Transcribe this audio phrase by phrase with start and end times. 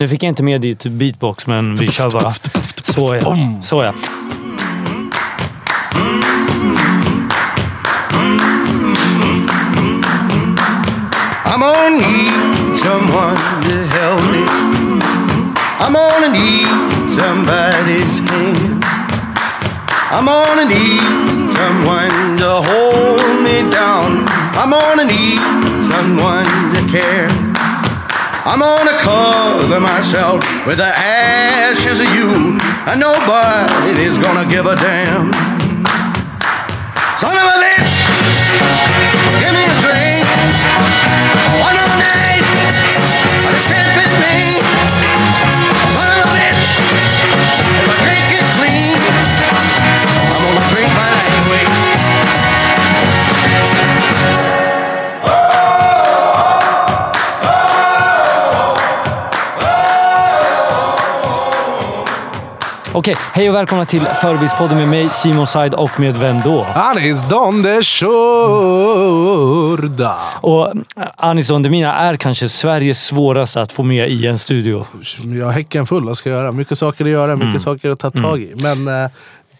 [0.00, 2.34] Nu fick jag inte med ditt beatbox, men vi kör bara.
[2.84, 3.36] Så ja.
[3.62, 3.92] Så ja.
[11.44, 14.44] I'm gonna need someone to help me.
[15.78, 18.84] I'm gonna need somebody's hand.
[20.10, 24.26] I'm gonna need someone to hold me down.
[24.54, 25.40] I'm gonna need
[25.84, 27.49] someone to care.
[28.42, 35.30] I'm gonna cover myself with the ashes of you, and nobody's gonna give a damn.
[37.18, 37.92] Son of a bitch,
[39.40, 39.99] give me a drink.
[63.00, 66.66] Okej, hej och välkomna till Förbildspodden med mig, Simon Said och med vem då?
[66.74, 68.16] Anis donde shorda.
[70.40, 70.72] Och äh,
[71.16, 74.86] Anis Don Demina är kanske Sveriges svåraste att få med i en studio.
[75.24, 76.52] Jag har häcken full, vad ska jag göra?
[76.52, 77.60] Mycket saker att göra, mycket Mm.
[77.60, 78.54] saker att ta tag i.
[78.56, 79.10] Men eh,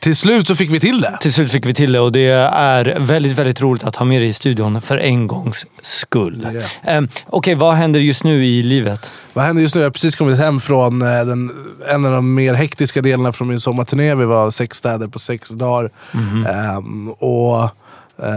[0.00, 1.18] till slut så fick vi till det.
[1.20, 4.22] Till slut fick vi till det och det är väldigt, väldigt roligt att ha med
[4.22, 6.48] dig i studion för en gångs skull.
[6.54, 6.90] Ja.
[6.90, 9.10] Ehm, Okej, vad händer just nu i livet?
[9.32, 9.80] Vad händer just nu?
[9.80, 11.50] Jag har precis kommit hem från eh, den,
[11.88, 14.14] en av de mer hektiska delarna från min sommarturné.
[14.14, 15.90] Vi var sex städer på sex dagar.
[16.12, 16.46] Mhm.
[16.46, 17.70] Ehm, och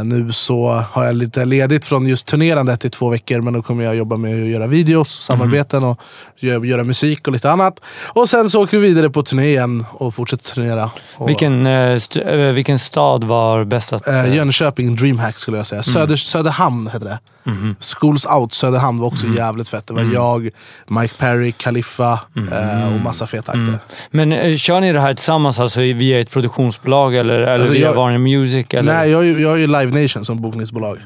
[0.03, 3.41] nu så har jag lite ledigt från just turnerandet i två veckor.
[3.41, 5.37] Men då kommer jag jobba med att göra videos, Mhm.
[5.37, 5.99] samarbeten och
[6.39, 7.79] gö- göra musik och lite annat.
[8.13, 10.91] Och sen så åker vi vidare på turné igen och fortsätter turnera.
[11.15, 14.07] Och, Vilken, eh, st- eh, vilken stad var bäst att...
[14.07, 15.81] Eh, eh, Jönköping Dreamhack skulle jag säga.
[15.81, 15.93] Mm.
[15.93, 17.19] Söder, Söderhamn heter det.
[17.43, 17.75] Mhm.
[17.79, 19.87] Schools Out Söderhamn var också jävligt fett.
[19.87, 20.13] Det var Mm.
[20.13, 20.49] jag,
[20.87, 22.19] Mike Perry, Khalifa
[22.51, 23.79] eh, och massa feta akter.
[24.11, 27.81] Men eh, kör ni det här tillsammans alltså via ett produktionsbolag eller, eller Alltså, via
[27.87, 28.65] jag- Warner Music?
[28.69, 28.93] Eller?
[28.93, 30.97] Nej, jag har ju, jag har ju Live Nation som bokningsbolag.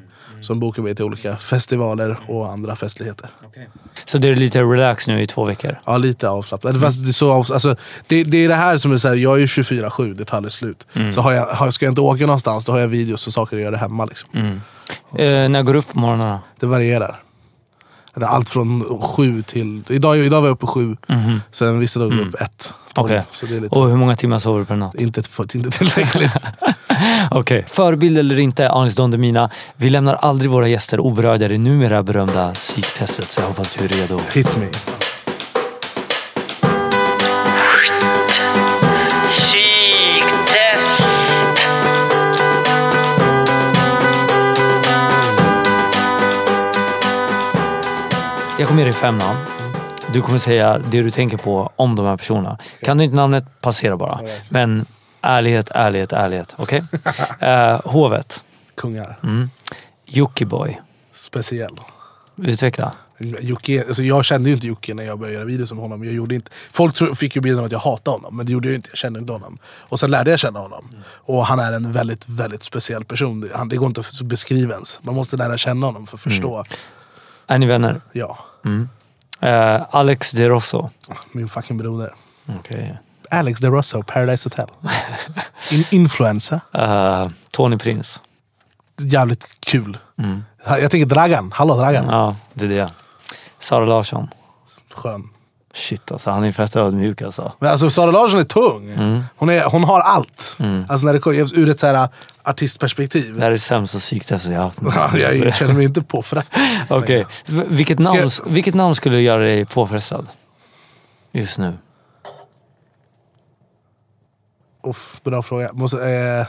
[0.41, 3.29] Som bokar mig till olika festivaler och andra festligheter.
[4.05, 5.77] Så det är lite relax nu i två veckor?
[5.85, 6.69] Ja, lite avslappnat.
[6.69, 7.75] Eller Fast det, är så avs- alltså,
[8.07, 10.37] det, det är det här som är så här, jag är ju 24-7, det tar
[10.37, 10.87] aldrig slut.
[10.93, 11.11] Mm.
[11.11, 13.57] Så har jag, har, ska jag inte åka någonstans, då har jag videos och saker
[13.57, 14.05] att göra hemma.
[14.05, 14.29] Liksom.
[14.33, 14.61] Mm.
[15.17, 16.39] Eh, när går du upp på morgnarna?
[16.59, 17.21] Det varierar.
[18.21, 19.83] Är allt från sju till...
[19.89, 20.97] Idag, idag var jag uppe sju,
[21.51, 22.73] sen vissa dagar upp ett.
[22.93, 23.07] tolv.
[23.09, 23.15] Mhm.
[23.17, 23.23] Okej.
[23.31, 24.95] Så det är lite, Och hur många timmar sover du per natt?
[24.95, 25.21] inte,
[25.55, 26.31] inte tillräckligt.
[27.31, 27.65] Okej.
[27.71, 29.49] Förebild eller inte, Anis Don Demina.
[29.75, 33.25] Vi lämnar aldrig våra gäster oberörda i det numera berömda psyktestet.
[33.31, 34.19] Så jag hoppas du är redo.
[34.33, 34.65] Hit me.
[48.67, 49.39] Jag kommer ge dig fem namn.
[50.13, 52.57] Du kommer säga det du tänker på om de här personerna.
[52.81, 54.21] Kan du inte namnet, passera bara.
[54.49, 54.85] Men
[55.21, 56.55] ärlighet, ärlighet, ärlighet.
[56.57, 56.83] Okej?
[57.39, 58.43] Eh, hovet.
[58.75, 59.17] Kungar.
[59.23, 59.49] Mm.
[60.05, 60.79] Jockiboi.
[61.13, 61.79] Speciell.
[62.37, 62.93] Utveckla.
[63.39, 66.03] Jocke, alltså jag kände ju inte Jocke när jag började göra videos om honom.
[66.03, 68.51] Jag gjorde inte, folk tro, fick ju bilden av att jag hatade honom, men det
[68.51, 68.89] gjorde jag inte.
[68.91, 69.57] Jag kände inte honom.
[69.65, 70.89] Och sen lärde jag känna honom.
[71.05, 73.41] Och han är en väldigt, väldigt speciell person.
[73.41, 74.99] Det, han, det går inte att beskriva ens.
[75.01, 76.63] Man måste lära känna honom för att förstå.
[77.47, 78.01] Är ni vänner?
[78.11, 78.37] Ja,
[79.41, 80.89] Eh, Alex De Rosso.
[81.31, 82.13] min fucking broder.
[82.59, 82.97] Okej.
[83.31, 84.67] Alex De Rosso, Paradise Hotel.
[85.71, 86.59] In, influencer.
[86.73, 88.19] Eh, Tony Prins.
[88.99, 89.97] Jävligt kul.
[90.65, 91.51] Jag tänker Dragan.
[91.55, 92.05] Hallå Dragan.
[92.09, 92.93] Ja, det är det.
[93.59, 94.27] Sara Larsson.
[94.93, 95.29] Skön.
[95.77, 97.51] Shit alltså, han är fett ödmjuk alltså.
[97.59, 98.91] Men alltså Sara Larsson är tung.
[98.91, 99.21] Mm.
[99.35, 100.55] Hon, är, hon har allt.
[100.89, 102.09] Alltså när det kommer ur ett så här
[102.43, 103.33] artistperspektiv.
[103.35, 104.79] Det här är det sämsta psyktestet jag haft.
[104.95, 106.61] Ja, jag känner mig inte påfrestad.
[106.89, 110.27] Okej, V- vilket, namn, jag- vilket namn skulle göra dig påfrestad?
[111.31, 111.73] Just nu.
[114.83, 115.73] Uff, bra fråga.
[115.73, 116.47] Måste, eh,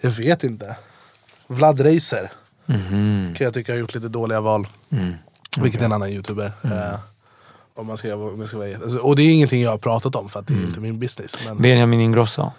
[0.00, 0.76] jag vet inte.
[1.46, 2.32] Vlad Reiser.
[2.66, 3.34] Mhm.
[3.36, 4.66] Kan jag tycka har gjort lite dåliga val.
[4.90, 5.14] Mm.
[5.56, 6.52] Vilket är en annan youtuber.
[6.64, 6.98] Eh,
[7.78, 10.16] om man ska, om jag ska vara, alltså, och det är ingenting jag har pratat
[10.16, 11.36] om för att det är inte min business.
[11.46, 12.52] Men Benjamin Ingrosso.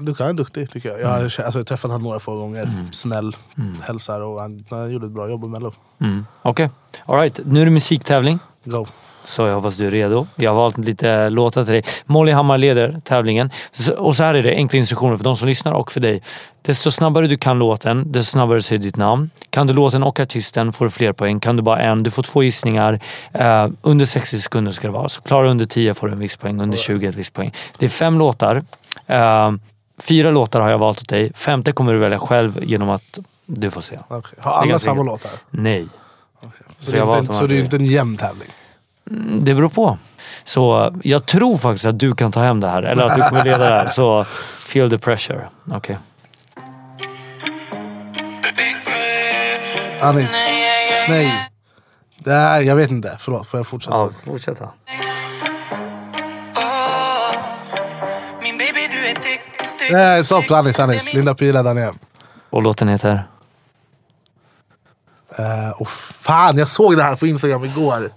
[0.00, 1.00] du kan är duktig tycker jag.
[1.00, 1.24] Jag har, Mm.
[1.24, 2.88] alltså, jag har träffat honom några få gånger.
[2.92, 3.36] Snäll,
[3.82, 5.72] hälsar och han, han gjorde ett bra jobb i mello.
[6.00, 6.26] Mm.
[6.42, 6.70] Okej,
[7.06, 7.40] alright.
[7.46, 8.38] Nu är det musiktävling.
[8.64, 8.86] Go.
[9.24, 10.26] Så jag hoppas du är redo.
[10.36, 11.84] Jag har valt lite låtar till dig.
[12.04, 13.50] Molly Hammar leder tävlingen.
[13.96, 16.22] Och så här är det, enkla instruktioner för de som lyssnar och för dig.
[16.62, 19.30] Desto snabbare du kan låten, desto snabbare säger ditt namn.
[19.50, 21.40] Kan du låten och artisten får du fler poäng.
[21.40, 23.00] Kan du bara en, du får två gissningar.
[23.32, 25.08] Eh, under 60 sekunder ska det vara.
[25.08, 27.52] Så klarar du under 10 får du en viss poäng, under 20 ett visst poäng.
[27.78, 28.62] Det är fem låtar.
[29.06, 29.52] Eh,
[29.98, 31.32] fyra låtar har jag valt åt dig.
[31.34, 33.98] Femte kommer du välja själv genom att du får se.
[34.08, 34.32] Okay.
[34.38, 35.30] Har alla samma låtar?
[35.50, 35.86] Nej.
[36.78, 38.48] Så, Så det, är inte, så det är inte en jämn tävling?
[39.40, 39.98] Det beror på.
[40.44, 42.82] Så jag tror faktiskt att du kan ta hem det här.
[42.82, 43.88] Eller att du kommer leda det här.
[43.88, 44.24] Så
[44.66, 45.48] feel the pressure.
[45.72, 45.98] Okej.
[50.00, 50.32] Anis?
[51.08, 51.50] Nej.
[52.18, 53.16] Det här, jag vet inte.
[53.20, 53.96] Förlåt, får jag fortsätta?
[53.96, 54.68] Ja, fortsätta.
[59.92, 60.50] Nej, stopp.
[60.50, 61.14] Anis, Anis.
[61.14, 61.94] Linda Pira, Daniel.
[62.50, 63.26] Och låten heter?
[65.38, 65.88] Uh, oh,
[66.20, 68.10] fan, jag såg det här på Instagram igår.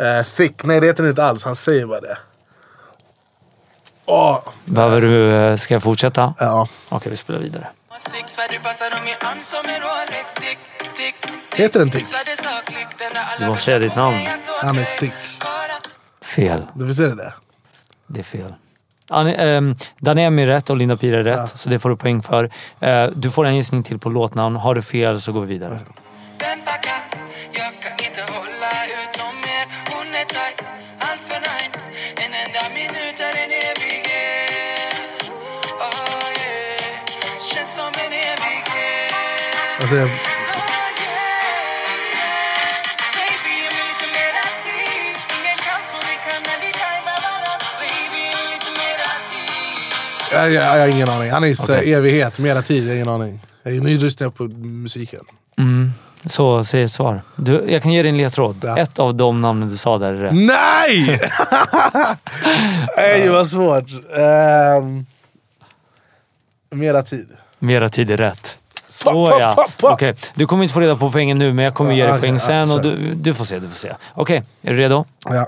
[0.00, 0.64] Uh, thick.
[0.64, 1.44] Nej, det heter det inte alls.
[1.44, 2.18] Han säger bara det.
[4.06, 5.32] Åh, Behöver du...
[5.34, 6.34] eh, Ska jag fortsätta?
[6.38, 6.66] ja.
[6.88, 7.66] Okej, vi spelar vidare.
[11.56, 12.06] Heter den Tick?
[13.38, 14.16] Du måste säga ditt namn.
[14.62, 15.12] Anis Tick.
[16.22, 16.66] Fel.
[16.74, 17.34] Du visst är det det?
[18.06, 18.54] Det är fel.
[19.08, 21.38] Annie, ehm, Daniemi är rätt och Linda Pira är rätt.
[21.38, 21.46] Ja.
[21.54, 22.50] Så det får du poäng för.
[22.80, 24.56] Eh, du får en gissning till på låtnamn.
[24.56, 25.80] Har du fel så går vi vidare.
[26.38, 26.72] Vänta
[30.22, 30.58] är tight,
[30.98, 31.80] allt för nice
[32.24, 35.30] En enda minut är en evighet
[35.80, 36.96] oh, yeah.
[37.50, 39.12] Känns som en evighet
[39.80, 40.08] Alltså, jag,
[43.18, 43.54] Baby,
[50.32, 51.30] jag jag jag, har ingen aning.
[51.30, 51.92] Anis Okej.
[51.92, 52.84] eh, evighet, mera tid.
[52.84, 53.42] Jag har ingen aning.
[53.62, 55.20] Jag, lyssnar jag på musiken.
[55.58, 55.92] Mm.
[56.26, 57.22] Så säg ett svar.
[57.36, 58.56] Du, jag kan ge dig en ledtråd.
[58.62, 58.78] Ja.
[58.78, 60.34] Ett av de namnen du sa där är rätt.
[60.34, 61.20] Nej!
[62.96, 63.90] Nej, vad svårt.
[64.18, 65.06] Ehm,
[66.70, 67.28] mera tid.
[67.58, 68.56] Mera tid är rätt.
[69.04, 69.66] Ja.
[69.80, 69.92] pa.
[69.92, 72.20] Okej, du kommer inte få reda på poängen nu men jag kommer ge dig Okej,
[72.20, 72.82] poäng ja, sen och kör.
[72.82, 73.58] du, du får se.
[73.58, 73.92] Du får se.
[74.14, 75.04] Okej, är du redo?
[75.24, 75.46] Ja.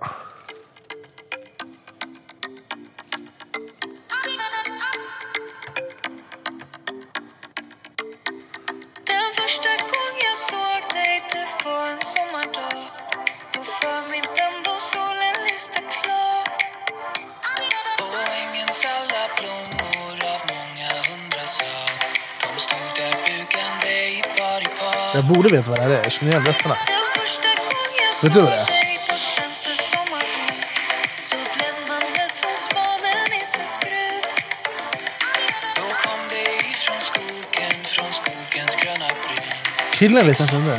[25.27, 26.03] Jag borde veta vad det här är.
[26.03, 26.77] Jag känner igen rösterna.
[28.23, 28.67] Vet du vad det är?
[39.93, 40.79] Killen vet inte vem det är.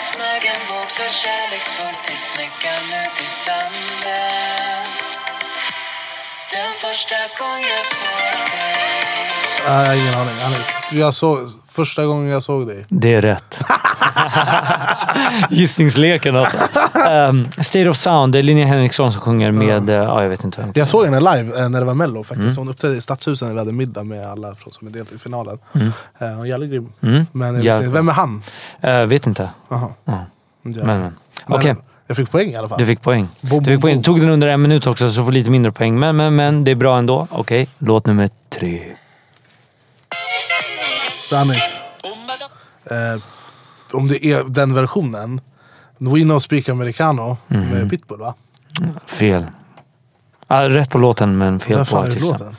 [0.00, 4.79] smög en våg så kärleksfullt i snäckan ut i sanden
[6.52, 8.16] den första gången jag såg
[9.66, 10.42] dig har ingen aning.
[10.44, 10.66] Anis.
[10.92, 11.38] Jag såg,
[11.72, 12.84] första gången jag såg dig.
[12.88, 13.60] Det är rätt.
[15.50, 16.56] Gissningsleken alltså.
[17.10, 19.90] Um, State of Sound, det är Linnea Henriksson som sjunger med...
[19.90, 20.72] Ja, jag vet inte vem.
[20.74, 22.44] Jag såg henne live eh, när det var mello faktiskt.
[22.46, 22.56] Mm.
[22.56, 25.18] Hon uppträdde i Stadshuset när vi hade middag med alla från- som är deltagare i
[25.18, 25.58] finalen.
[25.74, 25.86] Mm.
[26.18, 26.92] Eh, Hon är jävligt grym.
[27.02, 27.26] Mm.
[27.32, 28.42] Men jag vem är han?
[28.80, 29.48] Eh, vet inte.
[29.68, 29.88] Jaha.
[30.04, 30.24] Ja.
[30.62, 31.16] Men, men.
[31.46, 31.76] Okej,
[32.10, 32.78] Jag fick poäng i alla fall.
[32.78, 33.28] du fick poäng.
[33.40, 34.02] Bom, Du fick poäng.
[34.02, 35.98] Tog den under en minut också så du får lite mindre poäng.
[35.98, 37.26] Men, men, men det är bra ändå.
[37.30, 38.82] Okej, låt nummer tre.
[41.28, 41.80] Så Anis.
[42.90, 43.22] Eh,
[43.92, 45.40] om det är den versionen.
[45.98, 47.68] We know speak americano Mhm.
[47.68, 48.34] med Pitbull va?
[49.06, 49.46] Fel.
[50.46, 52.22] Ah, rätt på låten men fel på artisten.
[52.28, 52.56] låten?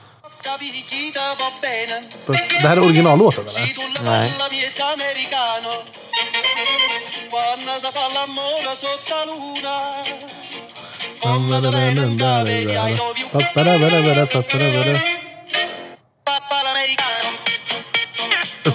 [2.27, 4.05] Det här är originallåten eller?
[4.05, 4.33] Nej.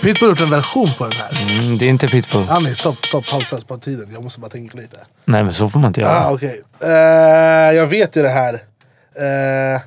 [0.03, 1.31] Pitbull har gjort en version på den här.
[1.43, 2.47] Mm, det är inte Pitbull.
[2.49, 4.09] Annie, stopp, stopp, pausa på tiden.
[4.13, 4.97] Jag måste bara tänka lite.
[5.25, 6.25] Nej men så får man inte göra.
[6.25, 6.63] Ah, okej.
[6.83, 8.55] Eh, jag vet ju det här.
[8.55, 9.81] Eh,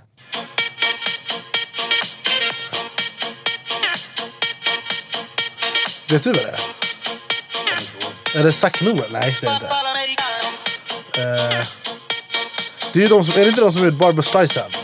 [6.12, 6.69] vet du vad det är?
[8.36, 9.04] Är det Zack Noel?
[9.12, 9.66] Nej, det är inte.
[11.22, 11.66] Eh,
[12.94, 14.78] det är ju de som, är det inte de som gjort Barbra Streisand?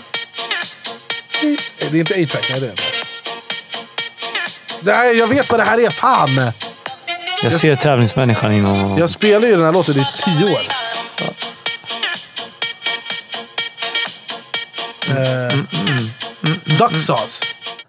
[1.80, 2.82] Det är inte A-Track, nej det är det.
[4.82, 6.52] Nej, jag vet vad det här är, fan!
[7.44, 8.98] Jag ser tävlingsmänniskan inom...
[8.98, 10.62] Jag spelar ju den här låten i tio år.
[15.10, 15.58] Eh,
[16.78, 17.46] Duck Sauce.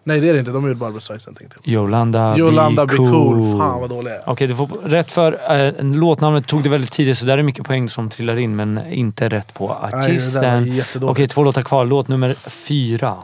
[0.08, 1.72] Nej det är det inte, de har gjort Barbra Streisand tänkte jag.
[1.74, 3.10] Yolanda, Yolanda Be Cool.
[3.12, 3.58] Cool.
[3.60, 4.22] Fan vad dålig jag är.
[4.26, 7.64] Okej, du får rätt för eh, låtnamnet tog du väldigt tidigt så där är mycket
[7.66, 10.62] poäng som trillar in men inte rätt på det där var artisten.
[10.62, 11.32] Okej, jättedåligt.
[11.32, 11.84] två låtar kvar.
[11.84, 13.14] Låt nummer fyra.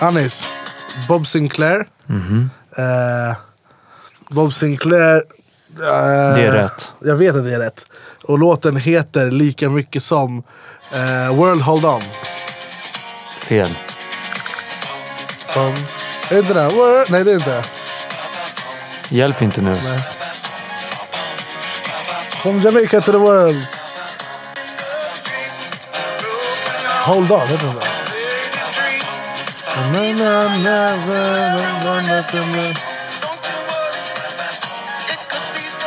[0.00, 0.44] Anis.
[1.08, 1.86] Bob Sinclair.
[2.06, 2.50] Mhm.
[2.76, 3.36] Eh,
[4.30, 5.16] Bob Sinclair.
[5.16, 6.92] eh, Det är rätt.
[7.00, 7.86] Jag vet att det är rätt.
[8.24, 10.42] Och låten heter lika mycket som
[10.94, 12.00] eh, World Hold On.
[13.48, 13.78] Fel.
[15.54, 15.74] Bum.
[16.28, 16.68] Är det inte den?
[16.68, 17.10] World?
[17.10, 17.62] Nej det är inte.
[19.08, 19.74] Hjälp inte nu.
[22.42, 23.66] From Jamaica to the world.
[27.04, 27.94] Hold on, heter den där?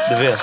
[0.10, 0.40] Du vet.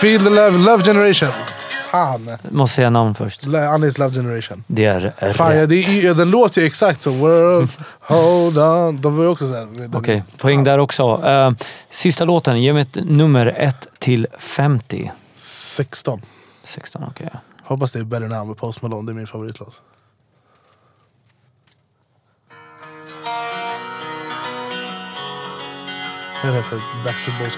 [0.00, 1.49] Feel the love, love generation.
[1.90, 2.30] Fan.
[2.50, 3.46] Måste säga namn först.
[3.46, 4.64] Anis love generation.
[4.66, 5.36] Det är rätt.
[5.36, 7.70] Fan, ja, det är, den låter ju exakt som World,
[8.00, 9.00] hold on.
[9.00, 9.96] De var ju också såhär.
[9.96, 11.22] Okej, poäng där också.
[11.26, 11.52] Eh,
[11.90, 15.12] sista låten, ge mig ett nummer 1 till 50.
[15.36, 16.20] 16.
[16.64, 17.30] 16, okej.
[17.62, 19.80] Hoppas det är Better Now med Post Malone, det är min favoritlåt.
[26.42, 27.56] Vad är det för Backstreet Boys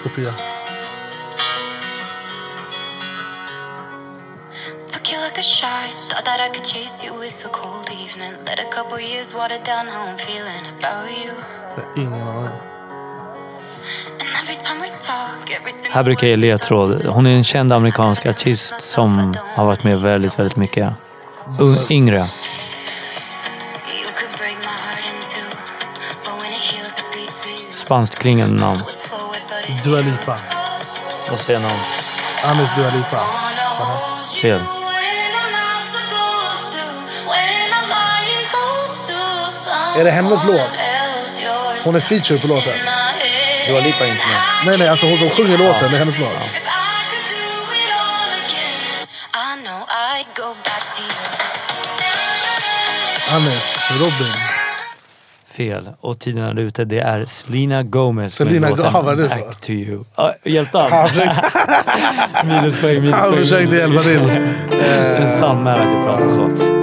[4.92, 8.32] Took you like a shot, thought that I could chase you with a cold evening.
[8.46, 11.32] Let a couple years water down how I'm feeling about you.
[11.76, 12.58] Jag har ingen aning.
[15.90, 17.04] Här brukar jag ge ledtråd.
[17.06, 20.92] Hon är en känd amerikansk artist som har varit med väldigt, väldigt mycket.
[21.60, 22.16] Un- yngre.
[22.18, 22.28] You
[24.14, 25.56] could break my heart in two,
[26.24, 27.72] but when it heals, it beats for you.
[27.74, 28.82] Spanskt klingande namn.
[29.84, 30.38] Dua Lipa.
[31.30, 31.80] Vad säger namn?
[32.44, 33.20] Anis Dua Lipa.
[34.42, 34.60] Fel.
[39.98, 40.70] Är det hennes låt?
[41.84, 42.72] Hon är feature på låten.
[42.72, 43.68] head.
[43.68, 44.40] Dua Lipa är inte med.
[44.66, 46.38] Nej nej, alltså hon som sjunger låten, det är hennes låt.
[53.32, 54.32] Anis, Robin.
[55.56, 55.88] Fel.
[56.00, 56.84] Och tiden är ute.
[56.84, 59.52] Det är Selena Gomez Selena med låten Go- vad var det Back så?
[59.60, 60.04] to you.
[60.16, 61.42] Han försökte,
[62.44, 63.12] Minuspoäng, minuspoäng.
[63.12, 64.26] han försökte hjälpa till.
[64.70, 66.81] Det är sant med att du pratar så.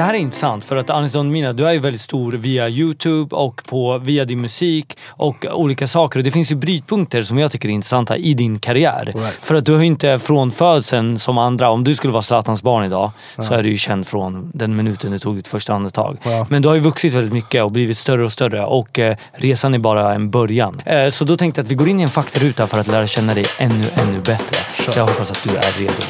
[0.00, 2.68] Det här är intressant för att Anis Don Mina, du är ju väldigt stor via
[2.68, 6.18] Youtube och på, via din musik och olika saker.
[6.18, 9.12] Och det finns ju brytpunkter som jag tycker är intressanta i din karriär.
[9.14, 9.38] Right.
[9.42, 12.62] För att du har ju inte från födseln som andra, om du skulle vara Zlatans
[12.62, 16.16] barn idag, så är du ju känd från den minuten du tog ditt första andetag.
[16.22, 16.46] Ja.
[16.50, 19.74] Men du har ju vuxit väldigt mycket och blivit större och större och eh, resan
[19.74, 20.80] är bara en början.
[20.84, 23.06] Eh, så då tänkte jag att vi går in i en faktaruta för att lära
[23.06, 24.82] känna dig ännu, ännu bättre.
[24.92, 26.02] Så jag hoppas att du är redo.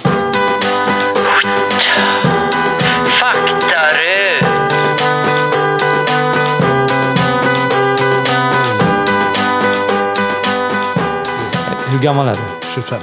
[12.00, 12.40] Hur gammal är du?
[12.75, 13.00] 25.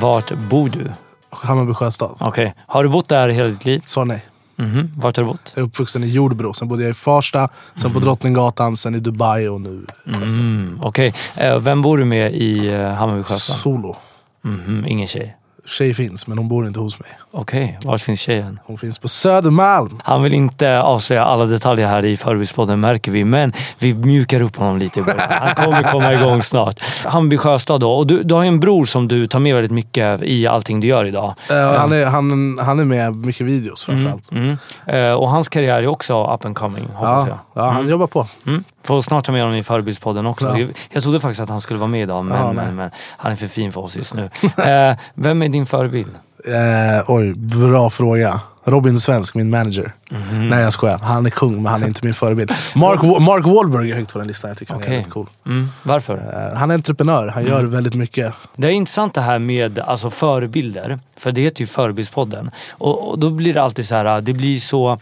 [0.00, 0.92] Vart bor du?
[1.30, 2.16] Hammarby sjöstad.
[2.20, 2.54] Okej.
[2.66, 3.82] Har du bott där hela ditt liv?
[3.86, 4.26] Sa nej.
[4.56, 4.90] Mhm.
[4.96, 5.52] Vart har du bott?
[5.54, 9.00] Jag är uppvuxen i Jordbro, sen bodde jag i Farsta, sen på Drottninggatan, sen i
[9.00, 9.86] Dubai och nu.
[10.06, 11.14] Mm, Okej.
[11.36, 13.56] Eh, vem bor du med i eh, Hammarby Sjöstad?
[13.56, 13.96] Solo.
[14.44, 15.36] Mhm, Ingen tjej?
[15.66, 17.10] Tjej finns, men hon bor inte hos mig.
[17.34, 17.78] Okej.
[17.84, 18.60] Vart finns tjejen?
[18.64, 20.00] Hon finns på Södermalm.
[20.04, 24.56] Han vill inte avslöja alla detaljer här i Förbispodden märker vi, men vi mjukar upp
[24.56, 25.20] honom lite i början.
[25.30, 26.80] Han kommer komma igång snart.
[27.04, 27.92] Hammarby Sjöstad då.
[27.92, 30.80] Och du, du har ju en bror som du tar med väldigt mycket i allting
[30.80, 31.34] du gör idag.
[31.50, 34.30] Eh, han, är, han, han är med mycket videos framförallt.
[34.32, 34.56] Mm.
[34.86, 37.64] Eh, och hans karriär är också up and coming, hoppas Ja, jag.
[37.64, 38.26] ja, han jobbar på.
[38.46, 38.64] Mm.
[38.84, 40.58] Får snart ta med honom i Förbildspodden också.
[40.58, 40.66] Ja.
[40.90, 43.36] Jag, trodde faktiskt att han skulle vara med idag, men, Ja, men, men han är
[43.36, 44.30] för fin för oss just nu.
[44.42, 46.10] eh, vem är din förebild?
[46.44, 48.40] Eh, oj, bra fråga.
[48.64, 49.92] Robin Svensk, min manager.
[50.32, 52.50] Nej jag skojar, han är kung men han är inte min förebild.
[52.74, 55.26] Mark, Mark Wahlberg är högt på den listan, jag tycker han är väldigt cool.
[55.46, 56.14] Mm, varför?
[56.14, 58.34] Eh, han är entreprenör, han gör väldigt mycket.
[58.56, 60.98] Det är intressant det här med alltså, förebilder.
[61.16, 62.50] För det heter ju Förebildspodden.
[62.70, 64.98] Och, och då blir det alltid så här, det blir så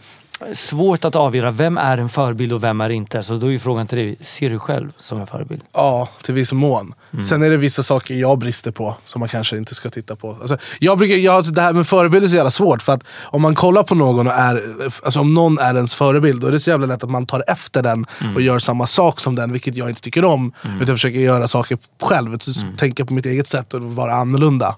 [0.53, 3.23] svårt att avgöra vem är en förebild och vem är inte.
[3.23, 5.61] Så då är ju frågan till dig, ser du själv som en förebild?
[5.73, 6.93] Ja, till viss mån.
[7.29, 10.37] Sen är det vissa saker jag brister på som man kanske inte ska titta på.
[10.41, 12.81] Alltså, jag brukar, jag, det här med förebild är så jävla svårt.
[12.81, 14.63] För att om man kollar på någon och är,
[15.03, 17.43] alltså om någon är ens förebild, då är det så jävla lätt att man tar
[17.47, 18.05] efter den
[18.35, 20.53] och gör samma sak som den, vilket jag inte tycker om.
[20.63, 22.37] Utan jag försöker göra saker själv,
[22.77, 24.75] tänka på mitt eget sätt och vara annorlunda.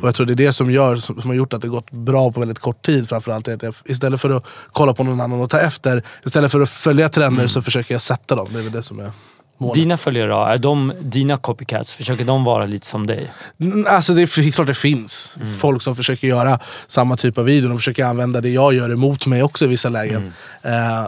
[0.00, 1.90] Och jag tror det är det som, gör, som, som har gjort att det gått
[1.90, 3.08] bra på väldigt kort tid.
[3.08, 6.60] Framförallt att jag, istället för att kolla på någon annan och ta efter, istället för
[6.60, 8.48] att följa trender så försöker jag sätta dem.
[8.52, 9.10] Det är väl det som är
[9.58, 9.74] målet.
[9.74, 11.92] Dina följare då, är de dina copycats?
[11.92, 13.32] Försöker de vara lite som dig?
[13.60, 17.68] Mm, Alltså det är klart det finns folk som försöker göra samma typ av video.
[17.68, 20.32] De försöker använda det jag gör emot mig också i vissa lägen.
[20.62, 21.06] Eh,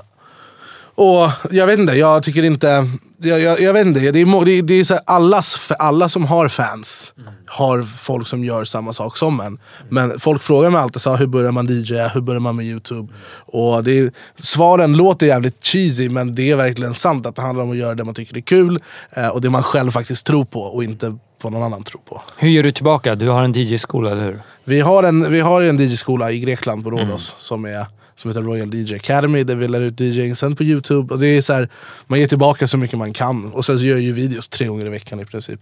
[0.99, 2.87] och jag vet inte, jag tycker inte...
[3.21, 6.25] Jag, jag, jag vet inte, det är, det det är så här, allas, alla som
[6.25, 7.13] har fans
[7.47, 9.59] har folk som gör samma sak som en.
[9.89, 13.13] Men folk frågar mig alltid så hur börjar man DJ, hur börjar man med YouTube?
[13.47, 17.65] Och det är, svaren låter jävligt cheesy men det är verkligen sant att det handlar
[17.65, 18.79] om att göra det man tycker är kul
[19.11, 22.23] eh, och det man själv faktiskt tror på och inte vad någon annan tror på.
[22.37, 23.15] Hur gör du tillbaka?
[23.15, 24.41] Du har en DJ-skola, eller hur?
[24.65, 27.87] Vi har en, vi har en DJ-skola i Grekland på Rhodos som, är,
[28.19, 30.37] som heter Royal DJ Academy där vi lär ut DJing.
[30.37, 31.15] Sen på Youtube.
[31.15, 31.69] Och det är så här,
[32.07, 33.53] man ger tillbaka så mycket man kan.
[33.53, 35.61] Och sen så gör jag ju videos tre gånger i veckan i princip.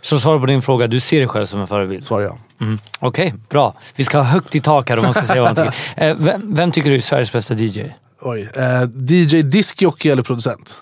[0.00, 2.04] Så svar på din fråga, du ser dig själv som en förebild?
[2.04, 2.38] Svarar jag.
[2.60, 2.78] Mm.
[2.98, 3.74] Okej, bra.
[3.96, 5.74] Vi ska ha högt i tak här om man ska säga vad tycker.
[5.96, 7.82] Eh, vem, vem tycker du är Sveriges bästa DJ?
[8.20, 8.50] Oj.
[8.54, 10.76] Eh, DJ diskjockey eller producent?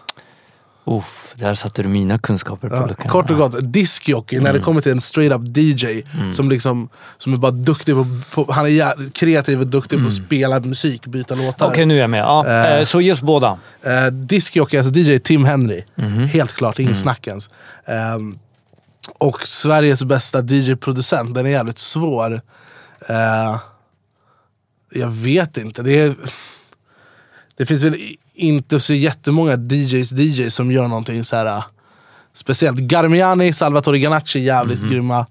[0.87, 3.09] Uff, där satte du mina kunskaper på Ja, luckan.
[3.09, 6.89] kort och gott, diskjockey när det kommer till en straight up DJ som, liksom,
[7.19, 11.07] som är bara duktig på, på han är kreativ och duktig på att spela musik,
[11.07, 11.69] byta låtar.
[11.69, 12.21] Okej, nu är jag med.
[12.21, 13.59] Ja, eh, så just båda.
[13.87, 15.85] Uh, Diskjockey, alltså DJ Tim Henry.
[16.33, 17.51] Helt klart, ingen snack ens.
[17.87, 18.39] Ehm,
[19.19, 22.41] och Sveriges bästa DJ-producent, den är jävligt svår.
[23.09, 23.59] Eh,
[24.93, 25.83] jag vet inte.
[25.83, 26.15] Det, är,
[27.57, 27.97] det finns väl
[28.35, 31.65] inte så jättemånga DJs DJs som gör någonting så här eh,
[32.35, 32.79] speciellt.
[32.79, 35.27] Garmiani, Salvatore Ganacci, jävligt grymma.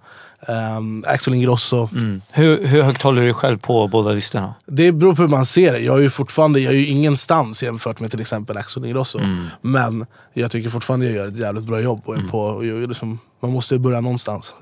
[0.48, 1.90] Um, Axel Ingrosso.
[1.92, 2.22] Mm.
[2.32, 4.54] Hur, hur högt håller du dig själv på båda listorna?
[4.66, 5.80] Det beror på hur man ser det.
[5.80, 9.20] Jag är ju fortfarande jag är ju ingenstans jämfört med till exempel Axel Ingrosso.
[9.62, 12.02] Men jag tycker fortfarande jag gör ett jävligt bra jobb.
[12.06, 14.54] Och är på, och jag, liksom, man måste ju börja någonstans.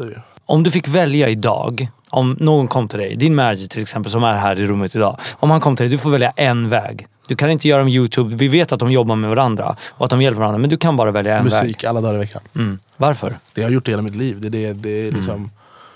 [0.45, 4.23] Om du fick välja idag, om någon kom till dig, din manager till exempel som
[4.23, 5.19] är här i rummet idag.
[5.31, 7.07] Om han kom till dig, du får välja en väg.
[7.27, 10.09] Du kan inte göra med YouTube, vi vet att de jobbar med varandra och att
[10.09, 11.63] de hjälper varandra, men du kan bara välja en väg.
[11.63, 12.41] Musik alla dagar i veckan.
[12.55, 12.79] Mm.
[12.97, 13.37] Varför?
[13.53, 14.41] Det har jag gjort hela mitt liv.
[14.41, 15.51] Det, det, det är liksom,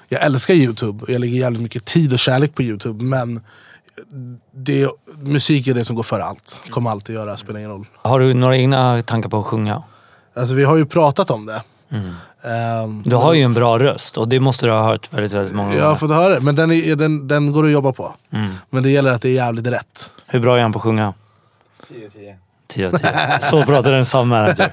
[0.09, 3.03] Jag älskar YouTube jag lägger jävligt mycket tid och kärlek på YouTube.
[3.03, 3.41] Men
[4.51, 6.59] det, musik är det som går före allt.
[6.69, 7.85] Kommer alltid göra, spelar ingen roll.
[8.01, 9.83] Har du några egna tankar på att sjunga?
[10.35, 11.61] Alltså, vi har ju pratat om det.
[12.43, 15.55] Ehm, Du har ju en bra röst och det måste du ha hört väldigt, väldigt
[15.55, 15.95] många Jag har gånger.
[15.97, 18.13] fått höra det, men den, är, den, den går att jobba på.
[18.69, 20.09] Men det gäller att det är jävligt rätt.
[20.27, 21.13] Hur bra är han på att sjunga?
[21.87, 22.37] 10 10.
[22.67, 23.39] 10 av 10.
[23.49, 24.69] Så pratar en sån manager.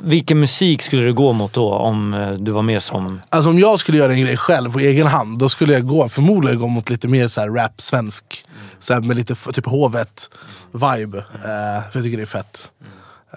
[0.00, 3.20] Vilken musik skulle du gå mot då om eh, du var med som...
[3.28, 6.08] Alltså om jag skulle göra en grej själv på egen hand, då skulle jag gå,
[6.08, 8.44] förmodligen gå mot lite mer så här rap, svensk.
[8.78, 11.24] Så här med lite typ hovet-vibe.
[11.42, 12.68] För jag tycker det är fett.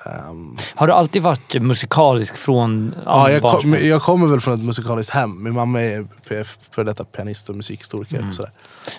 [0.06, 4.64] Ehm, Har du alltid varit musikalisk från ja, jag, kom, jag kommer väl från ett
[4.64, 5.44] musikaliskt hem.
[5.44, 8.26] Min mamma är PF, för detta pianist och musikhistoriker.
[8.28, 8.52] Och sådär.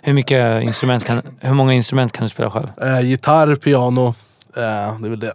[0.02, 2.66] Hur, mycket instrument kan, hur många instrument kan du spela själv?
[2.82, 4.06] Eh, gitarr, piano.
[4.56, 5.32] Eh, det är väl det.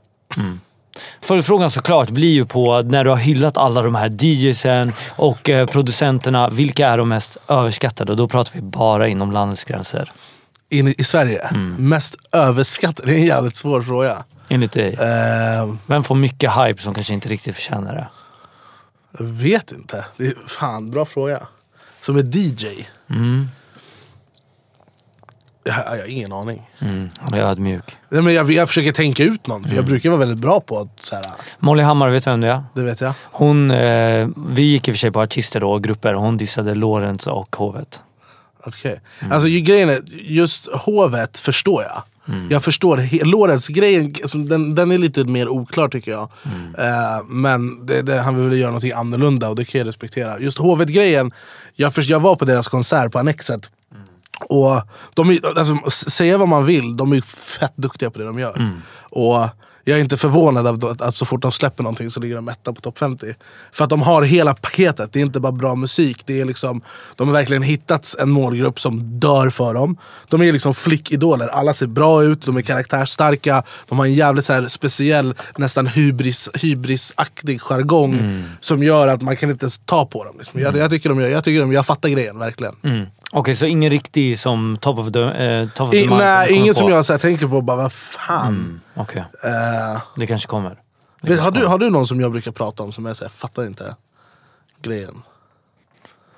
[1.22, 5.68] Följdfrågan såklart blir ju på när du har hyllat alla de här DJsen och eh,
[5.68, 6.50] producenterna.
[6.50, 8.12] Vilka är de mest överskattade?
[8.12, 10.12] Och då pratar vi bara inom landets gränser.
[10.70, 13.08] In, I Sverige, mest överskattade?
[13.12, 14.24] Det är en jävligt svår fråga.
[14.52, 14.94] Enligt dig.
[14.94, 18.08] Eh, Vem får mycket hype som kanske inte riktigt förtjänar det?
[19.18, 20.06] jag vet inte.
[20.18, 21.48] Det är, fan, bra fråga.
[22.02, 22.88] Som är DJ?
[25.64, 26.70] Jag, jag har ingen aning.
[26.80, 27.98] Mm, han är ödmjuk.
[28.10, 30.80] Nej, men jag, jag försöker tänka ut någon, för jag brukar vara väldigt bra på
[30.80, 31.06] att...
[31.06, 31.26] Så här,
[31.60, 32.64] Molly Hammar, vet du vem det är?
[32.76, 33.14] det vet jag.
[33.24, 36.14] Hon, eh, vi gick i och för sig på artister då, och grupper.
[36.14, 38.00] Hon dissade Lorentz och Hovet.
[38.64, 39.02] Okej.
[39.32, 42.04] Alltså ju, grejen är, just hovet förstår jag.
[42.50, 46.30] Jag förstår, Lorentz-grejen, den, den är lite mer oklar tycker jag.
[46.78, 50.40] Eh, men det, det, han vill väl göra något annorlunda och det kan jag respektera.
[50.40, 51.32] Just hovet-grejen,
[51.76, 53.70] jag, jag var på deras konsert på Annexet.
[54.50, 54.82] Och
[55.14, 58.72] de är, alltså, säga vad man vill, de är fett duktiga på det de gör.
[59.00, 59.50] Och
[59.84, 62.50] Jag är inte förvånad av att, att så fort de släpper någonting så ligger de
[62.50, 63.26] etta på topp 50.
[63.72, 65.14] För att de har hela paketet.
[65.14, 66.24] Det är inte bara bra musik.
[66.26, 66.82] Det är liksom,
[67.16, 69.98] de har verkligen hittat en målgrupp som dör för dem.
[70.30, 71.48] De är liksom flickidoler.
[71.48, 73.64] Alla ser bra ut, de är karaktärsstarka.
[73.90, 78.44] De har en jävligt så speciell, nästan hybris, hybrisaktig jargong.
[78.60, 80.36] Som gör att man kan inte ens ta på dem.
[80.38, 80.60] Liksom.
[80.60, 82.76] Jag, jag, tycker de gör, jag, tycker de, jag fattar grejen verkligen.
[82.84, 83.06] Mm.
[83.34, 86.48] Okej, så ingen riktig som top of the, eh, top of the I, mind nej,
[86.48, 86.80] kommer ingen på?
[86.80, 88.82] som jag så här, tänker på bara, vad fan.
[88.96, 90.78] Okej, Eh, det kanske kommer.
[91.22, 93.66] vet, har, du, har du någon som jag brukar prata om som jag säger, fattar
[93.66, 93.96] inte
[94.82, 95.22] grejen?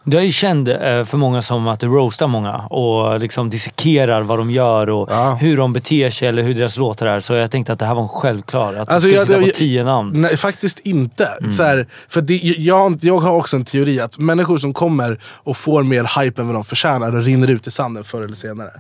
[0.06, 4.22] Du är ju känd eh, för många som att du roastar många och liksom dissekerar
[4.22, 5.38] vad de gör och Ja.
[5.42, 7.20] hur de beter sig eller hur deras låtar är.
[7.20, 8.74] Så jag tänkte att det här var en självklar.
[8.76, 10.22] Att Alltså, du skulle sitta jag- på tio namn.
[10.22, 11.28] Nej, faktiskt inte.
[11.58, 15.58] Så här, för det, jag, jag har också en teori att människor som kommer och
[15.58, 18.72] får mer hype än vad de förtjänar rinner ut i sanden förr eller senare.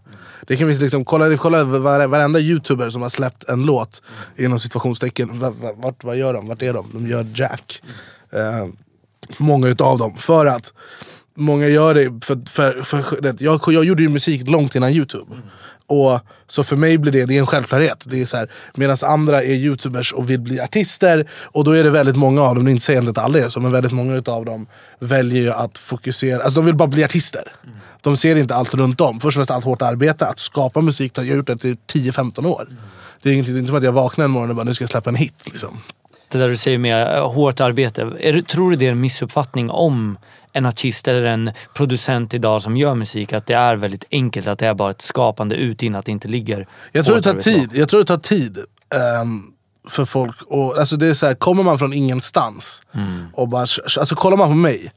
[0.47, 4.01] Det kan vi liksom, kolla, kolla vare- varenda youtuber som har släppt en låt,
[4.37, 6.47] inom situationstecken, va- va- vart, vad gör de?
[6.47, 6.85] Vart är de?
[6.93, 7.81] De gör Jack.
[8.33, 8.67] Eh,
[9.37, 10.17] många utav dem.
[10.17, 10.73] För att
[11.35, 15.35] Många gör det för, för, för jag, jag gjorde ju musik långt innan youtube.
[15.87, 18.03] Och, så för mig blir det, det är en självklarhet.
[18.05, 21.29] Det är så här, medan andra är youtubers och vill bli artister.
[21.41, 23.71] Och då är det väldigt många av dem, inte sägande att alla är så, men
[23.71, 24.67] väldigt många av dem
[24.99, 27.43] väljer ju att fokusera, alltså de vill bara bli artister.
[28.01, 29.19] De ser inte allt runt om.
[29.19, 32.45] Först och främst allt hårt arbete, att skapa musik, jag har gjort det i 10-15
[32.45, 32.67] år.
[33.21, 34.83] Det är det är inte som att jag vaknar en morgon och bara nu ska
[34.83, 35.35] jag släppa en hit.
[35.45, 35.79] Liksom.
[36.33, 38.01] Det där du säger med eh, hårt arbete.
[38.19, 40.17] Är, tror du det är en missuppfattning om
[40.51, 43.33] en artist eller en producent idag som gör musik?
[43.33, 46.11] Att det är väldigt enkelt, att det är bara ett skapande ut in, att det
[46.11, 47.69] inte ligger Jag tror det tar tid.
[47.73, 48.57] Jag tror det tar tid
[48.95, 49.43] ehm,
[49.89, 50.35] för folk.
[50.47, 52.81] Och, alltså det är så här, kommer man från ingenstans
[53.33, 53.61] och bara,
[53.99, 54.91] alltså kollar man på mig.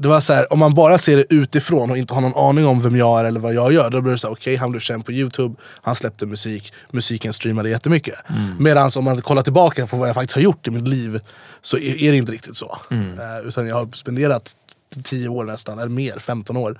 [0.00, 2.66] Det var så här, om man bara ser det utifrån och inte har någon aning
[2.66, 3.90] om vem jag är eller vad jag gör.
[3.90, 7.32] Då blir det så här, okej han blev känd på youtube, han släppte musik, musiken
[7.32, 8.14] streamade jättemycket.
[8.58, 11.20] Medan om man kollar tillbaka på vad jag faktiskt har gjort i mitt liv
[11.62, 12.78] så är, är det inte riktigt så.
[12.90, 14.56] Eh, utan jag har spenderat
[15.04, 16.78] 10 år nästan, eller mer, 15 år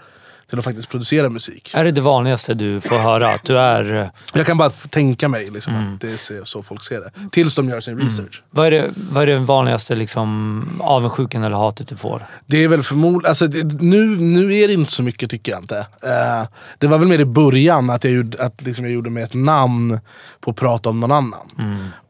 [0.51, 1.71] till att faktiskt producera musik.
[1.75, 3.35] Är det det vanligaste du får höra?
[3.35, 3.95] Att du är...
[4.03, 7.11] eh, Jag kan bara tänka mig liksom, att det är så- folk ser det.
[7.31, 8.43] Tills de gör sin research.
[8.51, 12.27] Vad är det, vad är det vanligaste liksom, avundsjukan eller hatet du får?
[12.47, 15.61] Det är väl förmodligen, alltså, det, nu, nu är det inte så mycket tycker jag
[15.61, 15.79] inte.
[15.79, 19.23] Eh, det var väl mer i början att jag gjorde, att liksom jag gjorde mig
[19.23, 20.01] ett namn
[20.41, 21.47] på att prata om någon annan.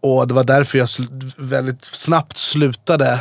[0.03, 0.89] Och det var därför jag
[1.37, 3.21] väldigt snabbt slutade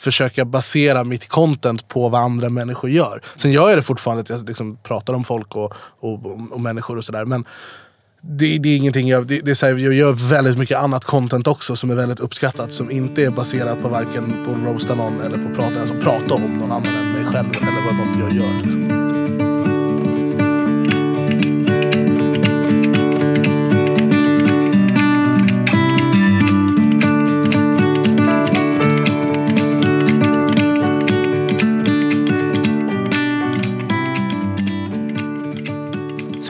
[0.00, 3.22] försöka basera mitt content på vad andra människor gör.
[3.36, 6.98] Sen gör jag det fortfarande, att jag liksom pratar om folk och, och, och människor
[6.98, 7.24] och sådär.
[7.24, 7.44] Men
[8.22, 11.04] det, det är ingenting jag, det, det är så här, jag gör väldigt mycket annat
[11.04, 12.72] content också som är väldigt uppskattat.
[12.72, 15.94] Som inte är baserat på varken på att roasta någon eller på att prata, alltså
[15.94, 18.62] prata om någon annan än mig själv eller vad något jag gör.
[18.62, 18.99] Liksom.